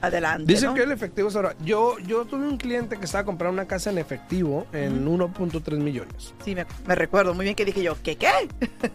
adelante. 0.00 0.44
Dicen 0.52 0.68
¿no? 0.70 0.74
que 0.74 0.82
el 0.82 0.92
efectivo 0.92 1.28
es 1.28 1.34
oro. 1.34 1.52
Yo, 1.64 1.98
yo 2.06 2.24
tuve 2.26 2.46
un 2.46 2.56
cliente 2.58 2.98
que 2.98 3.04
estaba 3.06 3.24
comprando 3.24 3.54
una 3.54 3.66
casa 3.66 3.90
en 3.90 3.98
efectivo 3.98 4.66
en 4.72 5.06
1.3 5.08 5.76
millones. 5.78 6.34
Sí, 6.44 6.54
me, 6.54 6.66
me 6.86 6.94
recuerdo 6.94 7.34
muy 7.34 7.44
bien 7.44 7.56
que 7.56 7.64
dije 7.64 7.82
yo, 7.82 7.96
¿qué 8.02 8.16
qué? 8.16 8.30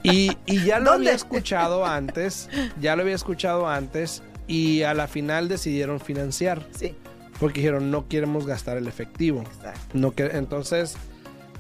Y, 0.04 0.38
y 0.46 0.64
ya 0.64 0.80
lo 0.80 0.92
¿Dónde? 0.92 1.08
había 1.10 1.16
escuchado 1.18 1.86
antes, 1.86 2.48
ya 2.80 2.96
lo 2.96 3.02
había 3.02 3.16
escuchado 3.16 3.68
antes 3.68 4.22
y 4.48 4.84
a 4.84 4.94
la 4.94 5.08
final 5.08 5.48
decidieron 5.48 6.00
financiar 6.00 6.66
Sí, 6.76 6.96
porque 7.40 7.62
dijeron 7.62 7.92
no 7.92 8.08
queremos 8.08 8.46
gastar 8.46 8.78
el 8.78 8.88
efectivo. 8.88 9.42
exacto. 9.42 9.80
No 9.94 10.12
que, 10.12 10.26
entonces, 10.26 10.96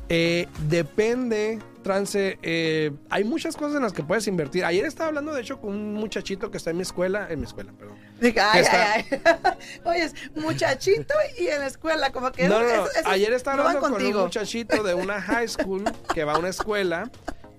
eh, 0.10 0.48
depende, 0.68 1.60
trance, 1.84 2.40
eh, 2.42 2.92
hay 3.10 3.24
muchas 3.24 3.56
cosas 3.56 3.76
en 3.78 3.84
las 3.84 3.94
que 3.94 4.02
puedes 4.04 4.28
invertir. 4.28 4.66
Ayer 4.66 4.86
estaba 4.86 5.10
hablando 5.10 5.34
de 5.34 5.42
hecho 5.42 5.62
con 5.62 5.72
un 5.72 5.94
muchachito 5.94 6.50
que 6.50 6.58
está 6.58 6.72
en 6.72 6.78
mi 6.78 6.82
escuela, 6.82 7.28
en 7.30 7.40
mi 7.40 7.46
escuela, 7.46 7.72
perdón. 7.78 7.96
Dije, 8.20 8.40
ay, 8.40 8.62
está- 8.62 8.94
ay, 8.94 9.06
ay. 9.12 9.22
Oye, 9.86 10.04
es 10.06 10.16
muchachito 10.36 11.14
y 11.38 11.48
en 11.48 11.60
la 11.60 11.68
escuela, 11.68 12.12
como 12.12 12.32
que... 12.32 12.48
No, 12.50 12.60
no, 12.60 12.66
esos- 12.66 12.92
esos 12.96 13.06
Ayer 13.06 13.34
estaba 13.34 13.58
no 13.58 13.64
hablando 13.68 13.82
con 13.82 14.04
un 14.04 14.14
muchachito 14.14 14.82
de 14.84 14.94
una 14.96 15.22
high 15.22 15.48
school 15.48 15.84
que 16.14 16.24
va 16.24 16.34
a 16.34 16.40
una 16.40 16.50
escuela 16.50 17.10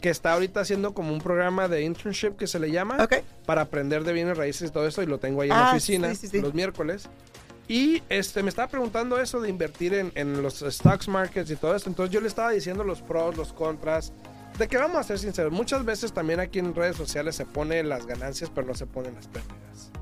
que 0.00 0.08
está 0.10 0.32
ahorita 0.32 0.60
haciendo 0.60 0.92
como 0.94 1.12
un 1.12 1.20
programa 1.20 1.68
de 1.68 1.82
internship 1.82 2.32
que 2.36 2.46
se 2.46 2.58
le 2.58 2.70
llama 2.70 2.96
Ok. 3.04 3.16
para 3.46 3.60
aprender 3.62 4.02
de 4.02 4.12
bienes 4.14 4.36
raíces 4.36 4.70
y 4.70 4.72
todo 4.72 4.86
eso 4.86 5.02
y 5.02 5.06
lo 5.06 5.18
tengo 5.18 5.42
ahí 5.42 5.50
en 5.50 5.56
la 5.56 5.68
Ah, 5.68 5.70
oficina 5.72 6.08
sí, 6.10 6.16
sí, 6.22 6.28
sí. 6.28 6.40
los 6.40 6.54
miércoles. 6.54 7.08
Y 7.72 8.02
este 8.08 8.42
me 8.42 8.48
estaba 8.48 8.66
preguntando 8.66 9.20
eso 9.20 9.40
de 9.40 9.48
invertir 9.48 9.94
en, 9.94 10.10
en 10.16 10.42
los 10.42 10.58
stocks 10.58 11.06
markets 11.06 11.48
y 11.52 11.54
todo 11.56 11.76
esto. 11.76 11.88
Entonces 11.88 12.12
yo 12.12 12.20
le 12.20 12.26
estaba 12.26 12.50
diciendo 12.50 12.82
los 12.82 13.00
pros, 13.00 13.36
los 13.36 13.52
contras. 13.52 14.12
De 14.58 14.66
que 14.66 14.76
vamos 14.76 14.96
a 14.96 15.04
ser 15.04 15.20
sinceros, 15.20 15.52
muchas 15.52 15.84
veces 15.84 16.12
también 16.12 16.40
aquí 16.40 16.58
en 16.58 16.74
redes 16.74 16.96
sociales 16.96 17.36
se 17.36 17.46
pone 17.46 17.84
las 17.84 18.06
ganancias, 18.06 18.50
pero 18.52 18.66
no 18.66 18.74
se 18.74 18.86
ponen 18.86 19.14
las 19.14 19.28
pérdidas. 19.28 19.92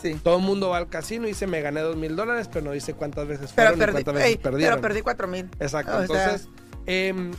Sí. 0.00 0.14
Todo 0.24 0.38
el 0.38 0.42
mundo 0.42 0.70
va 0.70 0.78
al 0.78 0.88
casino 0.88 1.24
y 1.26 1.28
dice 1.28 1.46
me 1.46 1.60
gané 1.60 1.80
dos 1.82 1.96
mil 1.96 2.16
dólares, 2.16 2.48
pero 2.50 2.64
no 2.64 2.72
dice 2.72 2.94
cuántas 2.94 3.28
veces 3.28 3.52
Pero 3.54 3.72
fueron 3.72 3.76
y 3.76 3.80
perdí, 3.80 3.92
cuántas 4.04 4.14
veces 4.14 4.36
perdieron. 4.38 4.76
pero 4.76 4.88
perdí 4.88 5.02
cuatro 5.02 5.28
mil. 5.28 5.50
Exacto. 5.60 5.98
O 5.98 6.06
sea- 6.06 6.24
Entonces, 6.24 6.48
em, 6.86 7.32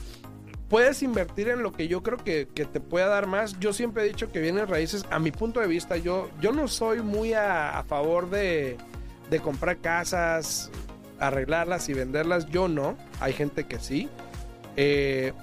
puedes 0.69 1.01
invertir 1.01 1.49
en 1.49 1.63
lo 1.63 1.71
que 1.71 1.87
yo 1.87 2.03
creo 2.03 2.17
que, 2.19 2.47
que 2.53 2.65
te 2.65 2.79
pueda 2.79 3.07
dar 3.07 3.25
más. 3.25 3.59
Yo 3.59 3.73
siempre 3.73 4.03
he 4.03 4.07
dicho 4.07 4.31
que 4.31 4.39
bienes 4.39 4.69
raíces, 4.69 5.03
a 5.09 5.17
mi 5.17 5.31
punto 5.31 5.59
de 5.61 5.67
vista, 5.67 5.97
yo, 5.97 6.29
yo 6.39 6.51
no 6.51 6.67
soy 6.67 7.01
muy 7.01 7.33
a, 7.33 7.79
a 7.79 7.83
favor 7.85 8.29
de, 8.29 8.77
de 9.29 9.39
comprar 9.39 9.77
casas, 9.77 10.69
arreglarlas 11.19 11.89
y 11.89 11.93
venderlas. 11.93 12.47
Yo 12.47 12.67
no. 12.67 12.97
Hay 13.19 13.33
gente 13.33 13.65
que 13.65 13.79
sí. 13.79 14.09
Eh, 14.75 15.33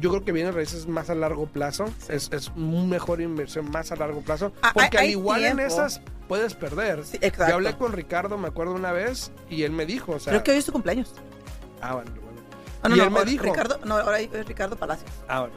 yo 0.00 0.08
creo 0.10 0.24
que 0.24 0.32
bienes 0.32 0.54
raíces 0.54 0.86
más 0.86 1.10
a 1.10 1.14
largo 1.14 1.46
plazo. 1.46 1.84
Es, 2.08 2.30
es 2.32 2.48
una 2.56 2.84
mejor 2.84 3.20
inversión 3.20 3.70
más 3.70 3.92
a 3.92 3.96
largo 3.96 4.20
plazo. 4.22 4.52
Ah, 4.62 4.70
Porque 4.74 4.98
hay- 4.98 5.06
al 5.08 5.10
igual 5.12 5.44
en 5.44 5.56
tiempo. 5.56 5.74
esas 5.74 6.00
puedes 6.28 6.54
perder. 6.54 7.04
Sí, 7.04 7.18
exacto. 7.20 7.48
Yo 7.48 7.54
hablé 7.56 7.76
con 7.76 7.92
Ricardo, 7.92 8.38
me 8.38 8.48
acuerdo 8.48 8.72
una 8.74 8.92
vez, 8.92 9.30
y 9.50 9.64
él 9.64 9.72
me 9.72 9.84
dijo, 9.84 10.12
o 10.12 10.18
sea... 10.18 10.30
Creo 10.32 10.42
que 10.42 10.52
hoy 10.52 10.56
es 10.58 10.64
tu 10.64 10.72
cumpleaños. 10.72 11.12
Ah, 11.82 11.94
bueno, 11.94 12.10
bueno. 12.22 12.40
Ah, 12.82 12.88
no, 12.88 12.94
y 12.94 12.98
no, 12.98 13.04
él 13.04 13.10
me 13.10 13.18
ahora- 13.18 13.30
dijo... 13.30 13.44
Ricardo, 13.44 13.78
no, 13.84 13.96
ahora 13.98 14.18
es 14.20 14.46
Ricardo 14.46 14.76
Palacios. 14.76 15.10
Ah, 15.28 15.40
bueno. 15.40 15.54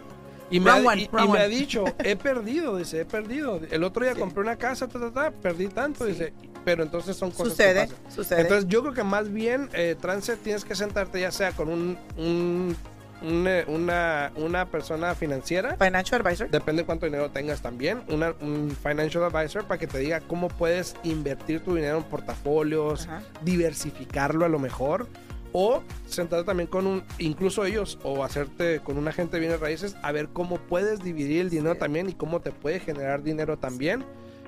Y 0.51 0.59
me, 0.59 0.69
ha, 0.69 0.75
one, 0.75 1.01
y- 1.01 1.09
y 1.23 1.27
me 1.29 1.39
ha 1.39 1.47
dicho, 1.47 1.85
he 2.03 2.15
perdido, 2.17 2.75
dice, 2.77 2.99
he 3.01 3.05
perdido. 3.05 3.59
El 3.71 3.83
otro 3.85 4.03
día 4.03 4.13
Sí. 4.13 4.19
compré 4.19 4.41
una 4.41 4.57
casa, 4.57 4.87
ta, 4.87 4.99
ta, 4.99 5.11
ta, 5.11 5.31
perdí 5.31 5.67
tanto, 5.69 6.03
dice, 6.05 6.33
pero 6.65 6.83
entonces 6.83 7.15
son 7.15 7.31
cosas 7.31 7.49
Sucede, 7.53 7.87
que 7.87 7.93
pasan. 7.93 8.11
sucede. 8.11 8.41
Entonces 8.41 8.67
yo 8.67 8.81
creo 8.81 8.93
que 8.93 9.03
más 9.03 9.31
bien, 9.31 9.69
eh, 9.73 9.95
Trance, 10.01 10.35
tienes 10.37 10.65
que 10.65 10.75
sentarte 10.75 11.21
ya 11.21 11.31
sea 11.31 11.51
con 11.51 11.69
un, 11.69 11.97
un- 12.17 12.75
eh, 13.47 13.63
una, 13.67 14.31
una 14.35 14.65
persona 14.69 15.15
financiera, 15.15 15.77
Financial 15.77 16.21
Advisor. 16.21 16.49
depende 16.51 16.83
cuánto 16.83 17.05
dinero 17.05 17.31
tengas 17.31 17.61
también, 17.61 18.03
una, 18.09 18.33
un 18.41 18.75
financial 18.83 19.23
advisor 19.23 19.65
para 19.65 19.79
que 19.79 19.87
te 19.87 19.97
diga 19.99 20.19
cómo 20.19 20.49
puedes 20.49 20.95
invertir 21.03 21.61
tu 21.61 21.75
dinero 21.75 21.97
en 21.97 22.03
portafolios, 22.03 23.07
Ajá. 23.07 23.23
diversificarlo 23.43 24.45
a 24.45 24.49
lo 24.49 24.59
mejor. 24.59 25.07
O 25.57 25.81
sentarte 26.05 26.45
también 26.45 26.67
con 26.67 26.85
un, 26.85 27.03
incluso 27.17 27.63
ellos, 27.63 27.97
o 28.03 28.25
hacerte 28.25 28.81
con 28.81 28.97
un 28.97 29.07
agente 29.07 29.37
de 29.37 29.39
bienes 29.39 29.61
raíces, 29.61 29.95
a 30.03 30.11
ver 30.11 30.27
cómo 30.27 30.57
puedes 30.57 30.99
dividir 31.01 31.39
el 31.41 31.49
dinero 31.49 31.75
Sí. 31.75 31.79
también 31.79 32.09
y 32.09 32.13
cómo 32.13 32.41
te 32.41 32.51
puede 32.51 32.81
generar 32.81 33.23
dinero 33.23 33.57
también. 33.57 34.03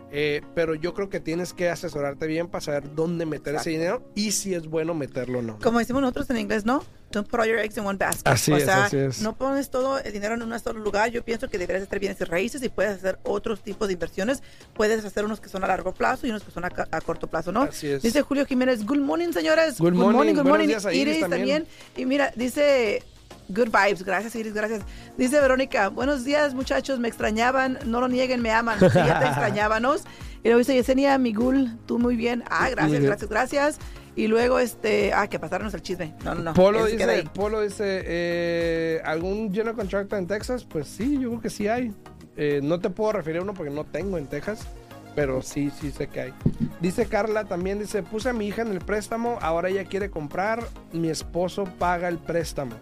Eh, 0.10 0.42
pero 0.56 0.74
yo 0.74 0.94
creo 0.94 1.10
que 1.10 1.20
tienes 1.20 1.52
que 1.54 1.70
asesorarte 1.70 2.28
bien 2.28 2.48
para 2.48 2.62
saber 2.62 2.96
dónde 2.96 3.26
meter 3.26 3.56
Exacto. 3.56 3.70
ese 3.70 3.78
dinero 3.78 4.10
y 4.16 4.32
si 4.32 4.54
es 4.54 4.68
bueno 4.68 4.94
meterlo 4.94 5.40
o 5.40 5.42
no. 5.42 5.60
Como 5.60 5.80
decimos 5.80 6.02
nosotros 6.02 6.30
en 6.30 6.38
inglés, 6.38 6.66
¿no? 6.66 6.82
Don't 7.12 7.28
put 7.28 7.40
all 7.42 7.48
your 7.48 7.60
eggs 7.60 7.78
in 7.78 7.86
one 7.86 7.98
basket. 7.98 8.30
Así 8.30 8.52
o 8.52 8.58
es, 8.58 8.64
sea, 8.64 8.86
así 8.86 8.98
es. 8.98 9.22
no 9.22 9.36
pones 9.36 9.70
todo 9.70 10.00
el 10.00 10.12
dinero 10.14 10.36
en 10.36 10.42
un 10.44 10.58
solo 10.60 10.80
lugar. 10.80 11.10
Yo 11.12 11.24
pienso 11.26 11.50
que 11.50 11.58
deberías 11.58 11.84
estar 11.84 12.00
bienes 12.00 12.20
y 12.22 12.24
raíces 12.24 12.64
y 12.64 12.70
puedes 12.70 12.94
hacer 12.98 13.20
otros 13.24 13.62
tipos 13.62 13.88
de 13.88 13.94
inversiones. 13.96 14.44
Puedes 14.74 15.04
hacer 15.04 15.26
unos 15.26 15.40
que 15.42 15.50
son 15.50 15.64
a 15.64 15.68
largo 15.68 15.94
plazo 15.94 16.26
y 16.26 16.30
unos 16.30 16.44
que 16.44 16.52
son 16.52 16.64
a, 16.66 16.70
a 16.92 17.02
corto 17.02 17.28
plazo, 17.28 17.52
¿no? 17.52 17.64
Así 17.64 17.88
es. 17.88 18.02
Dice 18.02 18.22
Julio 18.22 18.46
Jiménez, 18.46 18.86
good 18.86 19.00
morning, 19.00 19.32
señores. 19.34 19.78
Good 19.78 19.94
morning, 19.94 20.34
good 20.36 20.44
buenos 20.44 20.46
morning. 20.46 20.68
días 20.68 20.86
a 20.86 20.94
Iris 20.94 21.18
Iris 21.18 21.30
también. 21.30 21.66
Y 21.96 22.06
mira, 22.06 22.32
dice, 22.36 23.04
good 23.50 23.70
vibes. 23.70 24.04
Gracias, 24.04 24.36
Iris, 24.36 24.54
gracias. 24.54 24.82
Dice 25.18 25.40
Verónica, 25.40 25.90
buenos 25.90 26.24
días, 26.24 26.54
muchachos. 26.54 27.00
Me 27.00 27.08
extrañaban. 27.08 27.80
No 27.86 28.02
lo 28.02 28.08
nieguen, 28.08 28.42
me 28.42 28.52
aman. 28.52 28.80
Sí, 28.80 28.88
ya 28.94 29.20
te 29.20 29.26
extrañábamos. 29.28 30.04
Y 30.44 30.50
luego 30.50 30.60
dice 30.60 30.76
Yesenia 30.76 31.18
Migul, 31.18 31.78
tú 31.86 32.00
muy 32.00 32.16
bien. 32.16 32.44
Ah, 32.50 32.70
gracias, 32.70 33.02
gracias, 33.02 33.30
gracias. 33.30 33.80
Y 34.16 34.28
luego, 34.28 34.58
este, 34.58 35.14
ah, 35.14 35.28
que 35.28 35.38
pasarnos 35.38 35.74
el 35.76 35.82
chisme. 35.82 36.14
No, 36.24 36.34
no, 36.34 36.42
no. 36.42 36.54
Polo 36.54 36.86
dice. 36.86 37.24
Polo 37.34 37.62
dice, 37.62 38.04
eh, 38.06 39.02
¿algún 39.06 39.52
general 39.52 39.76
contractor 39.76 40.18
en 40.18 40.26
Texas? 40.26 40.64
Pues 40.64 40.88
sí, 40.88 41.20
yo 41.20 41.30
creo 41.30 41.42
que 41.42 41.50
sí 41.50 41.68
hay. 41.68 41.94
Eh, 42.36 42.60
no 42.64 42.80
te 42.80 42.90
puedo 42.90 43.14
referir 43.14 43.40
a 43.40 43.44
uno 43.44 43.54
porque 43.54 43.72
no 43.72 43.84
tengo 43.84 44.18
en 44.18 44.28
Texas, 44.28 44.68
pero 45.16 45.42
sí, 45.42 45.72
sí 45.80 45.92
sé 45.92 46.08
que 46.08 46.22
hay. 46.22 46.34
Dice 46.80 47.06
Carla 47.08 47.46
también, 47.46 47.80
dice, 47.80 48.04
puse 48.04 48.30
a 48.30 48.34
mi 48.34 48.48
hija 48.48 48.62
en 48.62 48.72
el 48.72 48.80
préstamo, 48.80 49.38
ahora 49.42 49.70
ella 49.70 49.86
quiere 49.86 50.10
comprar, 50.10 50.64
mi 50.94 51.10
esposo 51.10 51.66
paga 51.78 52.08
el 52.08 52.18
préstamo. 52.18 52.76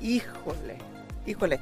Híjole, 0.00 0.78
híjole. 1.26 1.60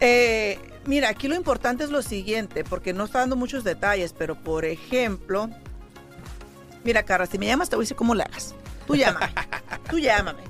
Eh, 0.00 0.58
mira, 0.86 1.08
aquí 1.08 1.28
lo 1.28 1.34
importante 1.36 1.84
es 1.84 1.90
lo 1.90 2.02
siguiente, 2.02 2.64
porque 2.64 2.92
no 2.92 3.04
está 3.04 3.20
dando 3.20 3.36
muchos 3.36 3.62
detalles, 3.64 4.12
pero 4.16 4.34
por 4.34 4.64
ejemplo, 4.64 5.48
mira, 6.84 7.02
Carla, 7.04 7.26
si 7.26 7.38
me 7.38 7.46
llamas 7.46 7.68
te 7.70 7.76
voy 7.76 7.82
a 7.82 7.84
decir 7.84 7.96
cómo 7.96 8.14
le 8.14 8.24
hagas. 8.24 8.54
Tú 8.86 8.96
llámame, 8.96 9.32
tú 9.90 9.98
llámame. 9.98 10.42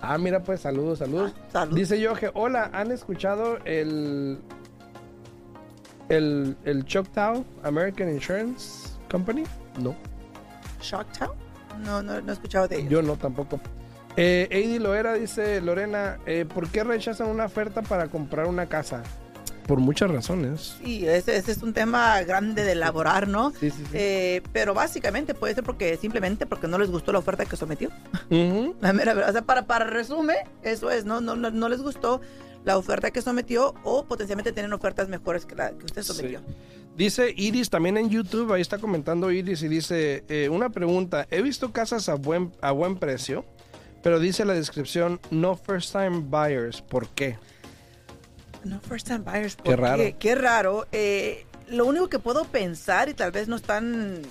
Ah, 0.03 0.17
mira, 0.19 0.43
pues, 0.43 0.61
saludos, 0.61 0.99
saludos. 1.01 1.33
Ah, 1.37 1.49
salud. 1.53 1.77
Dice 1.77 2.01
Yoge, 2.01 2.31
hola, 2.35 2.71
¿han 2.73 2.91
escuchado 2.91 3.59
el, 3.65 4.39
el, 6.09 6.57
el 6.65 6.85
Choctaw 6.85 7.45
American 7.63 8.11
Insurance 8.11 8.91
Company? 9.11 9.45
No, 9.79 9.95
Shocktown. 10.81 11.37
No, 11.85 12.03
no, 12.03 12.21
no 12.21 12.31
he 12.31 12.33
escuchado 12.33 12.67
de 12.69 12.77
ellos. 12.79 12.91
yo 12.91 13.03
no 13.03 13.17
tampoco. 13.17 13.61
Eh, 14.17 14.49
Eddie 14.51 14.81
Loera 14.81 15.15
dice, 15.15 15.61
Lorena, 15.61 16.19
eh, 16.27 16.45
¿por 16.45 16.69
qué 16.69 16.83
rechazan 16.83 17.29
una 17.29 17.45
oferta 17.45 17.83
para 17.83 18.09
comprar 18.09 18.47
una 18.47 18.67
casa? 18.67 19.03
Por 19.71 19.79
muchas 19.79 20.11
razones. 20.11 20.75
Sí, 20.83 21.07
ese, 21.07 21.37
ese 21.37 21.53
es 21.53 21.63
un 21.63 21.73
tema 21.73 22.21
grande 22.23 22.65
de 22.65 22.73
elaborar, 22.73 23.29
¿no? 23.29 23.53
Sí, 23.53 23.71
sí, 23.71 23.85
sí. 23.85 23.91
Eh, 23.93 24.43
pero 24.53 24.75
básicamente 24.75 25.33
puede 25.33 25.55
ser 25.55 25.63
porque 25.63 25.97
simplemente 25.97 26.45
porque 26.45 26.67
no 26.67 26.77
les 26.77 26.91
gustó 26.91 27.13
la 27.13 27.21
oferta 27.21 27.45
que 27.45 27.57
sometió. 27.57 27.89
Ujú. 28.31 28.75
La 28.81 28.93
mera 28.93 29.15
verdad. 29.15 29.31
O 29.31 29.33
sea, 29.33 29.43
para, 29.43 29.69
para 29.69 29.85
resumen, 29.85 30.39
eso 30.65 30.91
es, 30.91 31.05
no, 31.05 31.21
no, 31.21 31.37
no, 31.37 31.53
no 31.53 31.69
les 31.69 31.83
gustó 31.83 32.21
la 32.65 32.77
oferta 32.77 33.13
que 33.13 33.23
sometió 33.23 33.77
o 33.85 34.07
potencialmente 34.07 34.51
tienen 34.51 34.73
ofertas 34.73 35.09
mejores 35.09 35.47
que 35.47 35.55
la 35.55 35.71
que 35.71 35.85
usted 35.85 36.03
sometió. 36.03 36.41
Sí. 36.41 36.55
Dice 36.97 37.33
Iris 37.37 37.71
también 37.71 37.97
en 37.97 38.11
YouTube, 38.11 38.53
ahí 38.53 38.63
está 38.63 38.79
comentando 38.79 39.31
Iris 39.31 39.63
y 39.63 39.69
dice, 39.69 40.25
eh, 40.29 40.49
una 40.49 40.71
pregunta, 40.71 41.29
he 41.31 41.43
visto 41.43 41.71
casas 41.71 42.09
a 42.09 42.17
buen, 42.17 42.51
a 42.61 42.73
buen 42.73 42.97
precio, 42.97 43.45
pero 44.03 44.19
dice 44.19 44.45
la 44.45 44.55
descripción, 44.55 45.21
no 45.31 45.55
first 45.55 45.93
time 45.93 46.25
buyers, 46.25 46.83
¿por 46.83 47.07
qué? 47.11 47.39
No 48.65 48.81
first 48.81 49.07
time 49.07 49.21
buyers. 49.21 49.57
Qué 49.57 49.63
¿por 49.63 49.81
raro. 49.81 50.05
Qué 50.19 50.35
raro. 50.35 50.87
Eh, 50.93 51.47
lo 51.69 51.87
único 51.87 52.09
que 52.09 52.19
puedo 52.19 52.45
pensar 52.45 53.09
y 53.09 53.15
tal 53.15 53.31
vez 53.31 53.49
no 53.49 53.57
están 53.57 54.23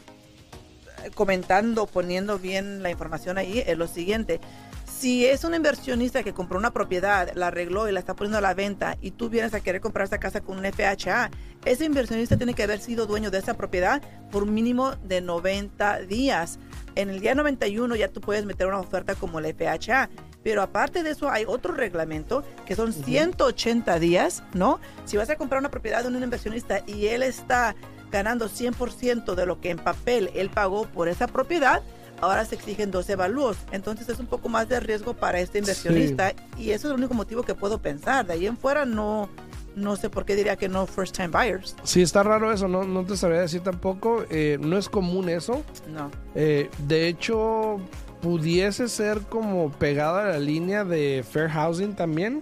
comentando, 1.15 1.87
poniendo 1.87 2.39
bien 2.39 2.83
la 2.83 2.89
información 2.89 3.37
ahí, 3.37 3.63
es 3.65 3.77
lo 3.77 3.87
siguiente. 3.87 4.39
Si 4.85 5.25
es 5.25 5.43
un 5.43 5.53
inversionista 5.53 6.23
que 6.23 6.33
compró 6.33 6.57
una 6.57 6.73
propiedad, 6.73 7.31
la 7.33 7.47
arregló 7.47 7.87
y 7.87 7.93
la 7.93 7.99
está 7.99 8.15
poniendo 8.15 8.39
a 8.39 8.41
la 8.41 8.53
venta 8.53 8.97
y 8.99 9.11
tú 9.11 9.29
vienes 9.29 9.53
a 9.53 9.61
querer 9.61 9.79
comprar 9.79 10.07
esa 10.07 10.17
casa 10.17 10.41
con 10.41 10.57
un 10.57 10.65
FHA, 10.65 11.29
ese 11.63 11.85
inversionista 11.85 12.35
tiene 12.35 12.53
que 12.53 12.63
haber 12.63 12.79
sido 12.79 13.05
dueño 13.05 13.31
de 13.31 13.37
esa 13.37 13.53
propiedad 13.53 14.01
por 14.29 14.43
un 14.43 14.53
mínimo 14.53 14.95
de 15.03 15.21
90 15.21 15.99
días. 16.01 16.59
En 16.95 17.09
el 17.09 17.21
día 17.21 17.33
91 17.33 17.95
ya 17.95 18.09
tú 18.09 18.19
puedes 18.19 18.45
meter 18.45 18.67
una 18.67 18.79
oferta 18.79 19.15
como 19.15 19.39
el 19.39 19.53
FHA. 19.53 20.09
Pero 20.43 20.62
aparte 20.62 21.04
de 21.04 21.12
eso 21.12 21.30
hay 21.30 21.45
otro 21.47 21.73
reglamento 21.73 22.43
que 22.65 22.75
son 22.75 22.93
180 22.93 23.99
días, 23.99 24.43
¿no? 24.54 24.80
Si 25.06 25.17
vas 25.17 25.30
a 25.30 25.36
comprar 25.36 25.60
una 25.60 25.71
propiedad 25.71 26.02
de 26.02 26.08
un 26.08 26.21
inversionista 26.21 26.82
y 26.88 27.08
él 27.08 27.23
está 27.23 27.75
ganando 28.12 28.49
100% 28.49 29.36
de 29.36 29.45
lo 29.45 29.60
que 29.60 29.69
en 29.69 29.78
papel 29.78 30.32
él 30.34 30.49
pagó 30.49 30.86
por 30.88 31.10
esa 31.10 31.28
propiedad, 31.28 31.82
ahora 32.21 32.45
se 32.45 32.56
exigen 32.56 32.91
12 32.91 33.13
evalúos. 33.13 33.58
Entonces 33.71 34.10
es 34.10 34.19
un 34.19 34.28
poco 34.28 34.49
más 34.49 34.67
de 34.69 34.80
riesgo 34.80 35.13
para 35.13 35.39
este 35.39 35.60
inversionista 35.60 36.34
y 36.58 36.71
eso 36.71 36.88
es 36.88 36.93
el 36.93 36.99
único 36.99 37.13
motivo 37.13 37.43
que 37.43 37.56
puedo 37.56 37.80
pensar. 37.80 38.25
De 38.25 38.34
ahí 38.34 38.47
en 38.47 38.58
fuera 38.58 38.86
no, 38.86 39.30
no 39.75 39.95
sé 39.95 40.10
por 40.10 40.25
qué 40.25 40.36
diría 40.36 40.56
que 40.56 40.69
no 40.69 40.86
first 40.86 41.15
time 41.15 41.30
buyers. 41.30 41.75
Sí, 41.84 42.02
está 42.02 42.23
raro 42.23 42.52
eso, 42.52 42.67
no, 42.67 42.84
no 42.84 43.06
te 43.06 43.15
sabría 43.17 43.41
decir 43.41 43.62
tampoco. 43.62 44.25
Eh, 44.30 44.58
no 44.60 44.78
es 44.78 44.89
común 44.89 45.30
eso. 45.30 45.63
No. 45.89 46.12
Eh, 46.36 46.69
de 46.88 47.08
hecho, 47.08 47.80
pudiese 48.21 48.88
ser 48.88 49.21
como 49.21 49.71
pegada 49.71 50.21
a 50.23 50.27
la 50.34 50.39
línea 50.39 50.84
de 50.84 51.23
Fair 51.29 51.49
Housing 51.49 51.93
también. 51.95 52.41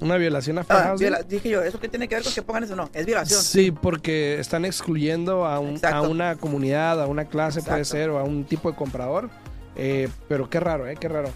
Una 0.00 0.16
violación 0.16 0.58
a 0.58 0.64
Fair 0.64 0.80
Ah, 0.80 0.84
Housing. 0.88 1.08
viola- 1.08 1.22
dije 1.22 1.48
yo, 1.48 1.62
¿eso 1.62 1.78
qué 1.78 1.88
tiene 1.88 2.08
que 2.08 2.16
ver 2.16 2.24
con 2.24 2.32
que 2.32 2.42
pongan 2.42 2.64
eso? 2.64 2.74
No, 2.74 2.90
es 2.92 3.06
violación. 3.06 3.40
Sí, 3.40 3.70
porque 3.70 4.40
están 4.40 4.64
excluyendo 4.64 5.46
a, 5.46 5.60
un- 5.60 5.78
a 5.84 6.02
una 6.02 6.34
comunidad, 6.36 7.00
a 7.00 7.06
una 7.06 7.26
clase 7.26 7.62
puede 7.62 7.84
ser, 7.84 8.10
o 8.10 8.18
a 8.18 8.24
un 8.24 8.44
tipo 8.44 8.70
de 8.70 8.76
comprador. 8.76 9.30
Eh, 9.76 10.08
pero 10.28 10.50
qué 10.50 10.58
raro, 10.60 10.88
¿eh? 10.88 10.96
Qué 10.98 11.08
raro. 11.08 11.28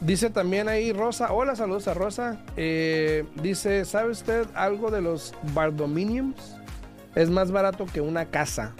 Dice 0.00 0.28
también 0.30 0.68
ahí 0.68 0.92
Rosa, 0.92 1.32
hola, 1.32 1.54
saludos 1.54 1.86
a 1.86 1.94
Rosa. 1.94 2.38
Eh, 2.56 3.24
dice, 3.42 3.84
¿sabe 3.84 4.10
usted 4.10 4.46
algo 4.54 4.90
de 4.90 5.00
los 5.02 5.34
bardominiums? 5.54 6.56
Es 7.14 7.30
más 7.30 7.50
barato 7.52 7.86
que 7.86 8.00
una 8.00 8.24
casa. 8.26 8.74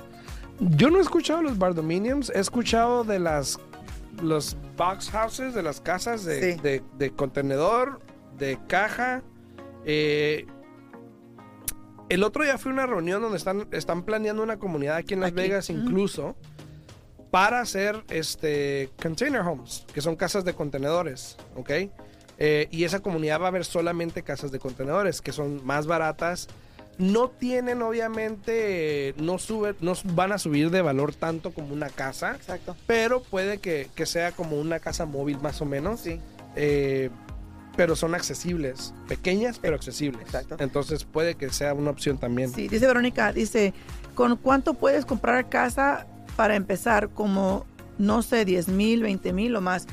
Yo 0.59 0.91
no 0.91 0.99
he 0.99 1.01
escuchado 1.03 1.43
los 1.43 1.59
bardominiums, 1.59 2.31
he 2.35 2.41
escuchado 2.41 3.05
de 3.05 3.19
las 3.21 3.59
los 4.23 4.57
box 4.77 5.11
houses, 5.11 5.55
de 5.55 5.63
las 5.63 5.81
casas 5.81 6.25
de, 6.25 6.55
Sí. 6.55 6.61
de- 6.61 6.83
de 6.99 7.11
contenedor, 7.11 8.01
de 8.39 8.59
caja. 8.69 9.23
Eh, 9.85 10.47
el 12.09 12.23
otro 12.23 12.45
día 12.45 12.59
fui 12.59 12.71
a 12.71 12.75
una 12.75 12.87
reunión 12.87 13.23
donde 13.23 13.39
están, 13.39 13.67
están 13.73 14.03
planeando 14.03 14.43
una 14.43 14.59
comunidad 14.59 14.97
aquí 14.97 15.15
en 15.15 15.21
Las 15.21 15.29
Aquí. 15.29 15.37
Vegas 15.37 15.71
incluso 15.71 16.37
para 17.31 17.61
hacer 17.61 18.05
este 18.11 18.91
container 19.03 19.41
homes, 19.41 19.85
que 19.93 20.01
son 20.01 20.15
casas 20.17 20.45
de 20.45 20.55
contenedores, 20.55 21.37
¿ok? 21.57 21.71
Eh, 22.39 22.69
y 22.71 22.85
esa 22.85 23.01
comunidad 23.01 23.41
va 23.41 23.47
a 23.47 23.49
haber 23.49 23.65
solamente 23.65 24.23
casas 24.23 24.53
de 24.53 24.59
contenedores, 24.59 25.21
que 25.21 25.33
son 25.33 25.65
más 25.65 25.87
baratas. 25.87 26.49
No 26.99 27.29
tienen, 27.29 27.83
obviamente, 27.83 29.09
eh, 29.09 29.15
no, 29.17 29.39
sube, 29.39 29.75
no 29.81 29.95
van 30.15 30.33
a 30.33 30.39
subir 30.39 30.71
de 30.71 30.83
valor 30.83 31.15
tanto 31.15 31.53
como 31.53 31.73
una 31.73 31.89
casa, 31.89 32.37
Exacto. 32.37 32.77
pero 32.87 33.23
puede 33.23 33.59
que, 33.59 33.89
que 33.95 34.07
sea 34.07 34.33
como 34.33 34.61
una 34.61 34.79
casa 34.79 35.05
móvil 35.05 35.41
más 35.41 35.61
o 35.61 35.65
menos. 35.65 36.01
Sí. 36.01 36.21
Eh, 36.57 37.11
pero 37.77 37.97
son 37.97 38.15
accesibles, 38.15 38.95
pequeñas 39.09 39.59
pero 39.59 39.77
accesibles. 39.77 40.23
Exacto. 40.23 40.57
Entonces 40.59 41.05
puede 41.05 41.35
que 41.35 41.51
sea 41.51 41.75
una 41.75 41.91
opción 41.91 42.19
también. 42.19 42.53
Sí, 42.53 42.69
dice 42.69 42.87
Verónica, 42.87 43.33
dice, 43.33 43.75
¿con 44.15 44.37
cuánto 44.37 44.75
puedes 44.75 45.05
comprar 45.05 45.49
casa 45.49 46.07
para 46.37 46.55
empezar? 46.55 47.11
Como, 47.11 47.67
no 47.99 48.23
sé, 48.23 48.45
10 48.45 48.69
mil, 48.69 49.03
20 49.03 49.33
mil 49.33 49.57
o 49.57 49.61
más. 49.61 49.87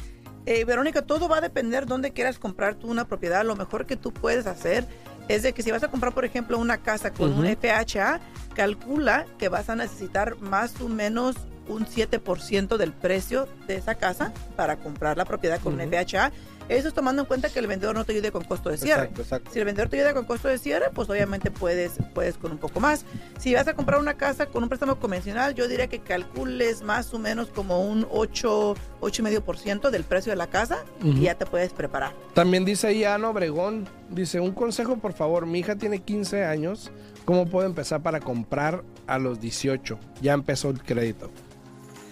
Eh, 0.45 0.65
Verónica, 0.65 1.03
todo 1.03 1.29
va 1.29 1.37
a 1.37 1.41
depender 1.41 1.85
dónde 1.85 2.11
quieras 2.11 2.39
comprar 2.39 2.75
tú 2.75 2.87
una 2.87 3.07
propiedad. 3.07 3.45
Lo 3.45 3.55
mejor 3.55 3.85
que 3.85 3.95
tú 3.95 4.11
puedes 4.11 4.47
hacer 4.47 4.87
es 5.35 5.43
de 5.43 5.53
que 5.53 5.63
si 5.63 5.71
vas 5.71 5.83
a 5.83 5.89
comprar, 5.89 6.13
por 6.13 6.25
ejemplo, 6.25 6.57
una 6.57 6.77
casa 6.77 7.11
con 7.11 7.33
un. 7.33 7.45
FHA, 7.45 8.19
calcula 8.55 9.25
que 9.37 9.49
vas 9.49 9.69
a 9.69 9.75
necesitar 9.75 10.39
más 10.41 10.79
o 10.81 10.87
menos 10.87 11.35
un 11.67 11.85
7% 11.85 12.77
del 12.77 12.91
precio 12.91 13.47
de 13.67 13.75
esa 13.75 13.95
casa 13.95 14.33
para 14.55 14.77
comprar 14.77 15.17
la 15.17 15.25
propiedad 15.25 15.59
con 15.59 15.79
un. 15.79 15.89
FHA. 15.89 16.31
Eso 16.69 16.88
es 16.88 16.93
tomando 16.93 17.24
en 17.24 17.28
cuenta 17.28 17.50
que 17.50 17.60
el 17.60 17.67
vendedor 17.67 17.95
no 17.95 18.06
te 18.06 18.13
ayude 18.13 18.32
con 18.32 18.43
costo 18.43 18.69
de 18.69 18.78
cierre. 18.78 19.04
Exacto, 19.04 19.21
exacto. 19.21 19.52
Si 19.52 19.60
el 19.60 19.65
vendedor 19.65 19.89
te 19.89 19.97
ayuda 19.97 20.13
con 20.13 20.26
costo 20.26 20.47
de 20.47 20.58
cierre, 20.58 20.89
pues 20.93 21.10
obviamente 21.10 21.52
puedes, 21.52 21.93
puedes 22.13 22.38
con 22.38 22.52
un 22.52 22.58
poco 22.58 22.80
más. 22.80 23.06
Si 23.39 23.54
vas 23.54 23.67
a 23.67 23.74
comprar 23.74 24.00
una 24.00 24.15
casa 24.15 24.45
con 24.45 24.63
un 24.63 24.69
préstamo 24.69 24.97
convencional, 25.00 25.54
yo 25.56 25.67
diría 25.67 25.88
que 25.88 26.00
calcules 26.00 26.82
más 26.82 27.13
o 27.13 27.19
menos 27.19 27.50
como 27.50 27.82
un 27.82 28.08
8, 28.10 28.76
8,5% 29.02 29.89
del 29.89 30.04
precio 30.04 30.32
de 30.32 30.36
la 30.36 30.47
casa 30.47 30.84
y 31.04 31.21
ya 31.21 31.36
te 31.36 31.45
puedes 31.45 31.74
preparar. 31.74 32.13
También 32.34 32.65
dice 32.65 32.88
ahí 32.88 33.04
Ana 33.04 33.30
Obregón, 33.30 33.88
dice, 34.10 34.39
un 34.39 34.54
consejo 34.54 34.97
por 34.97 35.13
favor, 35.13 35.45
mi 35.45 35.60
hija 35.60 35.76
tiene 35.76 36.00
15 36.00 36.45
años, 36.45 36.91
¿cómo 37.26 37.47
puedo 37.47 37.67
empezar 37.67 38.02
para 38.02 38.19
comprar 38.19 38.84
a 39.08 39.19
los 39.19 39.39
18? 39.39 40.00
Ya 40.21 40.34
empezó 40.34 40.69
el 40.69 40.82
crédito. 40.82 41.30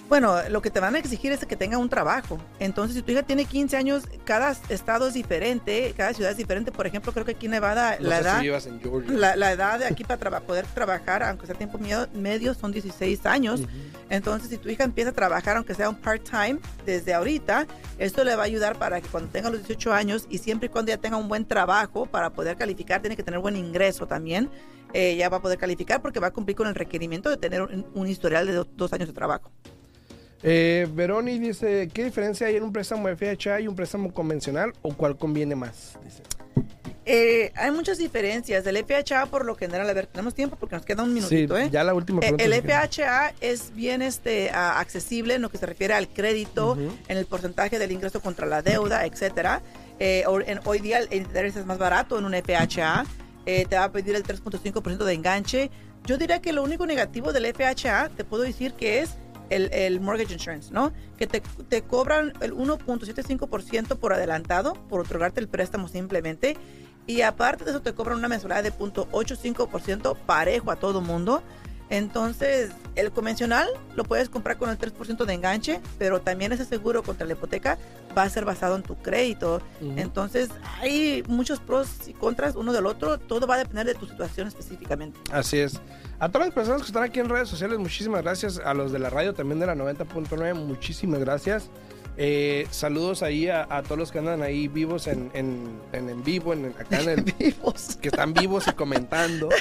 Bueno, 0.09 0.35
lo 0.49 0.61
que 0.63 0.71
te 0.71 0.79
van 0.79 0.95
a 0.95 0.97
exigir 0.97 1.31
es 1.31 1.45
que 1.45 1.55
tenga 1.55 1.77
un 1.77 1.87
trabajo. 1.87 2.39
Entonces, 2.59 2.95
si 2.95 3.03
tu 3.03 3.11
hija 3.11 3.21
tiene 3.21 3.45
15 3.45 3.77
años, 3.77 4.03
cada 4.25 4.55
estado 4.69 5.07
es 5.07 5.13
diferente, 5.13 5.93
cada 5.95 6.13
ciudad 6.15 6.31
es 6.31 6.37
diferente. 6.37 6.71
Por 6.71 6.87
ejemplo, 6.87 7.11
creo 7.13 7.25
que 7.25 7.33
aquí 7.33 7.45
en 7.45 7.51
Nevada 7.51 7.95
No 7.99 8.09
la 8.09 8.15
sé 8.17 8.21
edad... 8.23 8.37
si 8.37 8.43
vivas 8.45 8.65
en 8.65 8.81
Georgia. 8.81 9.11
La, 9.13 9.35
la 9.35 9.51
edad 9.51 9.77
de 9.77 9.85
aquí 9.85 10.03
para 10.03 10.19
traba- 10.19 10.39
poder 10.41 10.65
trabajar, 10.65 11.21
aunque 11.21 11.45
sea 11.45 11.53
tiempo 11.53 11.77
medio, 11.77 12.53
son 12.55 12.71
16 12.71 13.23
años. 13.27 13.61
Entonces, 14.09 14.49
si 14.49 14.57
tu 14.57 14.67
hija 14.69 14.83
empieza 14.83 15.11
a 15.11 15.13
trabajar, 15.13 15.57
aunque 15.57 15.75
sea 15.75 15.87
un 15.89 15.95
part-time, 15.95 16.57
desde 16.87 17.13
ahorita, 17.13 17.67
esto 17.99 18.23
le 18.23 18.35
va 18.35 18.41
a 18.41 18.45
ayudar 18.47 18.79
para 18.79 18.99
que 19.01 19.07
cuando 19.09 19.29
tenga 19.29 19.51
los 19.51 19.59
18 19.59 19.93
años 19.93 20.25
y 20.27 20.39
siempre 20.39 20.65
y 20.65 20.69
cuando 20.69 20.89
ya 20.89 20.97
tenga 20.97 21.17
un 21.17 21.27
buen 21.29 21.45
trabajo 21.45 22.07
para 22.07 22.31
poder 22.31 22.57
calificar, 22.57 22.99
tiene 22.99 23.15
que 23.15 23.21
tener 23.21 23.39
buen 23.41 23.55
ingreso 23.55 24.07
también, 24.07 24.49
eh, 24.91 25.15
ya 25.17 25.29
va 25.29 25.37
a 25.37 25.41
poder 25.43 25.59
calificar 25.59 26.01
porque 26.01 26.19
va 26.19 26.27
a 26.27 26.31
cumplir 26.31 26.57
con 26.57 26.67
el 26.67 26.73
requerimiento 26.73 27.29
de 27.29 27.37
tener 27.37 27.61
un, 27.61 27.85
un 27.93 28.07
historial 28.07 28.47
de 28.47 28.53
do- 28.53 28.67
dos 28.75 28.91
años 28.91 29.07
de 29.07 29.13
trabajo. 29.13 29.51
Eh, 30.41 30.87
Veroni 30.93 31.37
dice, 31.39 31.89
¿qué 31.93 32.03
diferencia 32.05 32.47
hay 32.47 32.55
en 32.55 32.63
un 32.63 32.71
préstamo 32.71 33.07
FHA 33.09 33.61
y 33.61 33.67
un 33.67 33.75
préstamo 33.75 34.13
convencional 34.13 34.73
o 34.81 34.93
cuál 34.95 35.17
conviene 35.17 35.55
más? 35.55 35.97
Dice. 36.03 36.23
Eh, 37.05 37.51
hay 37.55 37.71
muchas 37.71 37.97
diferencias. 37.97 38.65
El 38.67 38.77
FHA, 38.77 39.25
por 39.25 39.43
lo 39.43 39.55
general, 39.55 39.89
a 39.89 39.93
ver, 39.93 40.05
tenemos 40.05 40.35
tiempo 40.35 40.55
porque 40.57 40.75
nos 40.75 40.85
queda 40.85 41.01
un 41.03 41.09
Sí, 41.09 41.15
minutito, 41.15 41.57
¿eh? 41.57 41.69
ya 41.71 41.83
la 41.83 41.93
última 41.93 42.19
Eh, 42.19 42.33
pregunta. 42.33 42.43
El 42.45 42.53
FHA 42.53 43.33
es 43.41 43.73
bien 43.73 44.01
este, 44.03 44.51
accesible 44.51 45.33
en 45.33 45.41
lo 45.41 45.49
que 45.49 45.57
se 45.57 45.65
refiere 45.65 45.93
al 45.95 46.07
crédito, 46.07 46.77
en 47.07 47.17
el 47.17 47.25
porcentaje 47.25 47.79
del 47.79 47.91
ingreso 47.91 48.21
contra 48.21 48.45
la 48.45 48.61
deuda, 48.61 49.05
etcétera. 49.05 49.61
Eh, 49.99 50.23
en- 50.45 50.59
hoy 50.65 50.79
día 50.79 50.99
el 50.99 51.11
interés 51.13 51.55
es 51.55 51.65
más 51.65 51.77
barato 51.79 52.17
en 52.19 52.25
un 52.25 52.33
FHA. 52.35 53.05
eh, 53.45 53.65
te 53.67 53.77
va 53.77 53.85
a 53.85 53.91
pedir 53.91 54.13
el 54.15 54.21
3.5% 54.23 55.05
de 55.05 55.13
enganche. 55.13 55.71
Yo 56.05 56.17
diría 56.19 56.39
que 56.39 56.53
lo 56.53 56.61
único 56.61 56.85
negativo 56.85 57.33
del 57.33 57.45
FHA, 57.47 58.09
te 58.09 58.23
puedo 58.23 58.43
decir 58.43 58.73
que 58.73 58.99
es 58.99 59.11
el, 59.49 59.69
el 59.73 59.99
mortgage 59.99 60.33
insurance, 60.33 60.71
¿no? 60.71 60.91
Que 61.17 61.27
te, 61.27 61.41
te 61.69 61.81
cobran 61.81 62.33
el 62.41 62.53
1.75% 62.53 63.97
por 63.97 64.13
adelantado, 64.13 64.73
por 64.73 65.01
otorgarte 65.01 65.39
el 65.39 65.47
préstamo 65.47 65.87
simplemente. 65.87 66.57
Y 67.07 67.21
aparte 67.21 67.63
de 67.63 67.71
eso 67.71 67.81
te 67.81 67.93
cobran 67.93 68.19
una 68.19 68.27
mensualidad 68.27 68.63
de 68.63 68.71
0.85% 68.71 70.15
parejo 70.25 70.71
a 70.71 70.75
todo 70.75 71.01
mundo. 71.01 71.41
Entonces, 71.89 72.71
el 72.95 73.11
convencional 73.11 73.67
lo 73.95 74.03
puedes 74.03 74.29
comprar 74.29 74.57
con 74.57 74.69
el 74.69 74.77
3% 74.77 75.25
de 75.25 75.33
enganche, 75.33 75.81
pero 75.97 76.21
también 76.21 76.51
ese 76.51 76.65
seguro 76.65 77.01
contra 77.01 77.25
la 77.25 77.33
hipoteca 77.33 77.77
va 78.17 78.23
a 78.23 78.29
ser 78.29 78.45
basado 78.45 78.75
en 78.75 78.83
tu 78.83 78.95
crédito. 78.95 79.61
Entonces, 79.95 80.49
hay 80.81 81.23
muchos 81.27 81.59
pros 81.59 82.07
y 82.07 82.13
contras 82.13 82.55
uno 82.55 82.73
del 82.73 82.85
otro. 82.85 83.17
Todo 83.17 83.47
va 83.47 83.55
a 83.55 83.57
depender 83.59 83.85
de 83.85 83.95
tu 83.95 84.05
situación 84.05 84.47
específicamente. 84.47 85.19
Así 85.31 85.57
es. 85.59 85.79
A 86.19 86.29
todas 86.29 86.47
las 86.47 86.53
personas 86.53 86.81
que 86.81 86.87
están 86.87 87.03
aquí 87.03 87.19
en 87.19 87.29
redes 87.29 87.49
sociales, 87.49 87.79
muchísimas 87.79 88.21
gracias. 88.21 88.59
A 88.59 88.73
los 88.73 88.91
de 88.91 88.99
la 88.99 89.09
radio 89.09 89.33
también 89.33 89.59
de 89.59 89.65
la 89.65 89.75
90.9, 89.75 90.53
muchísimas 90.53 91.19
gracias. 91.19 91.69
Eh, 92.21 92.67
saludos 92.69 93.23
ahí 93.23 93.47
a, 93.47 93.65
a 93.69 93.81
todos 93.81 93.97
los 93.97 94.11
que 94.11 94.19
andan 94.19 94.43
ahí 94.43 94.67
vivos 94.67 95.07
en, 95.07 95.31
en, 95.33 95.79
en, 95.93 96.09
en 96.09 96.21
vivo, 96.21 96.51
en, 96.51 96.65
acá 96.77 96.99
en 96.99 97.09
el, 97.09 97.21
Vivos. 97.39 97.97
que 98.01 98.09
están 98.09 98.33
vivos 98.33 98.67
y 98.67 98.73
comentando. 98.73 99.47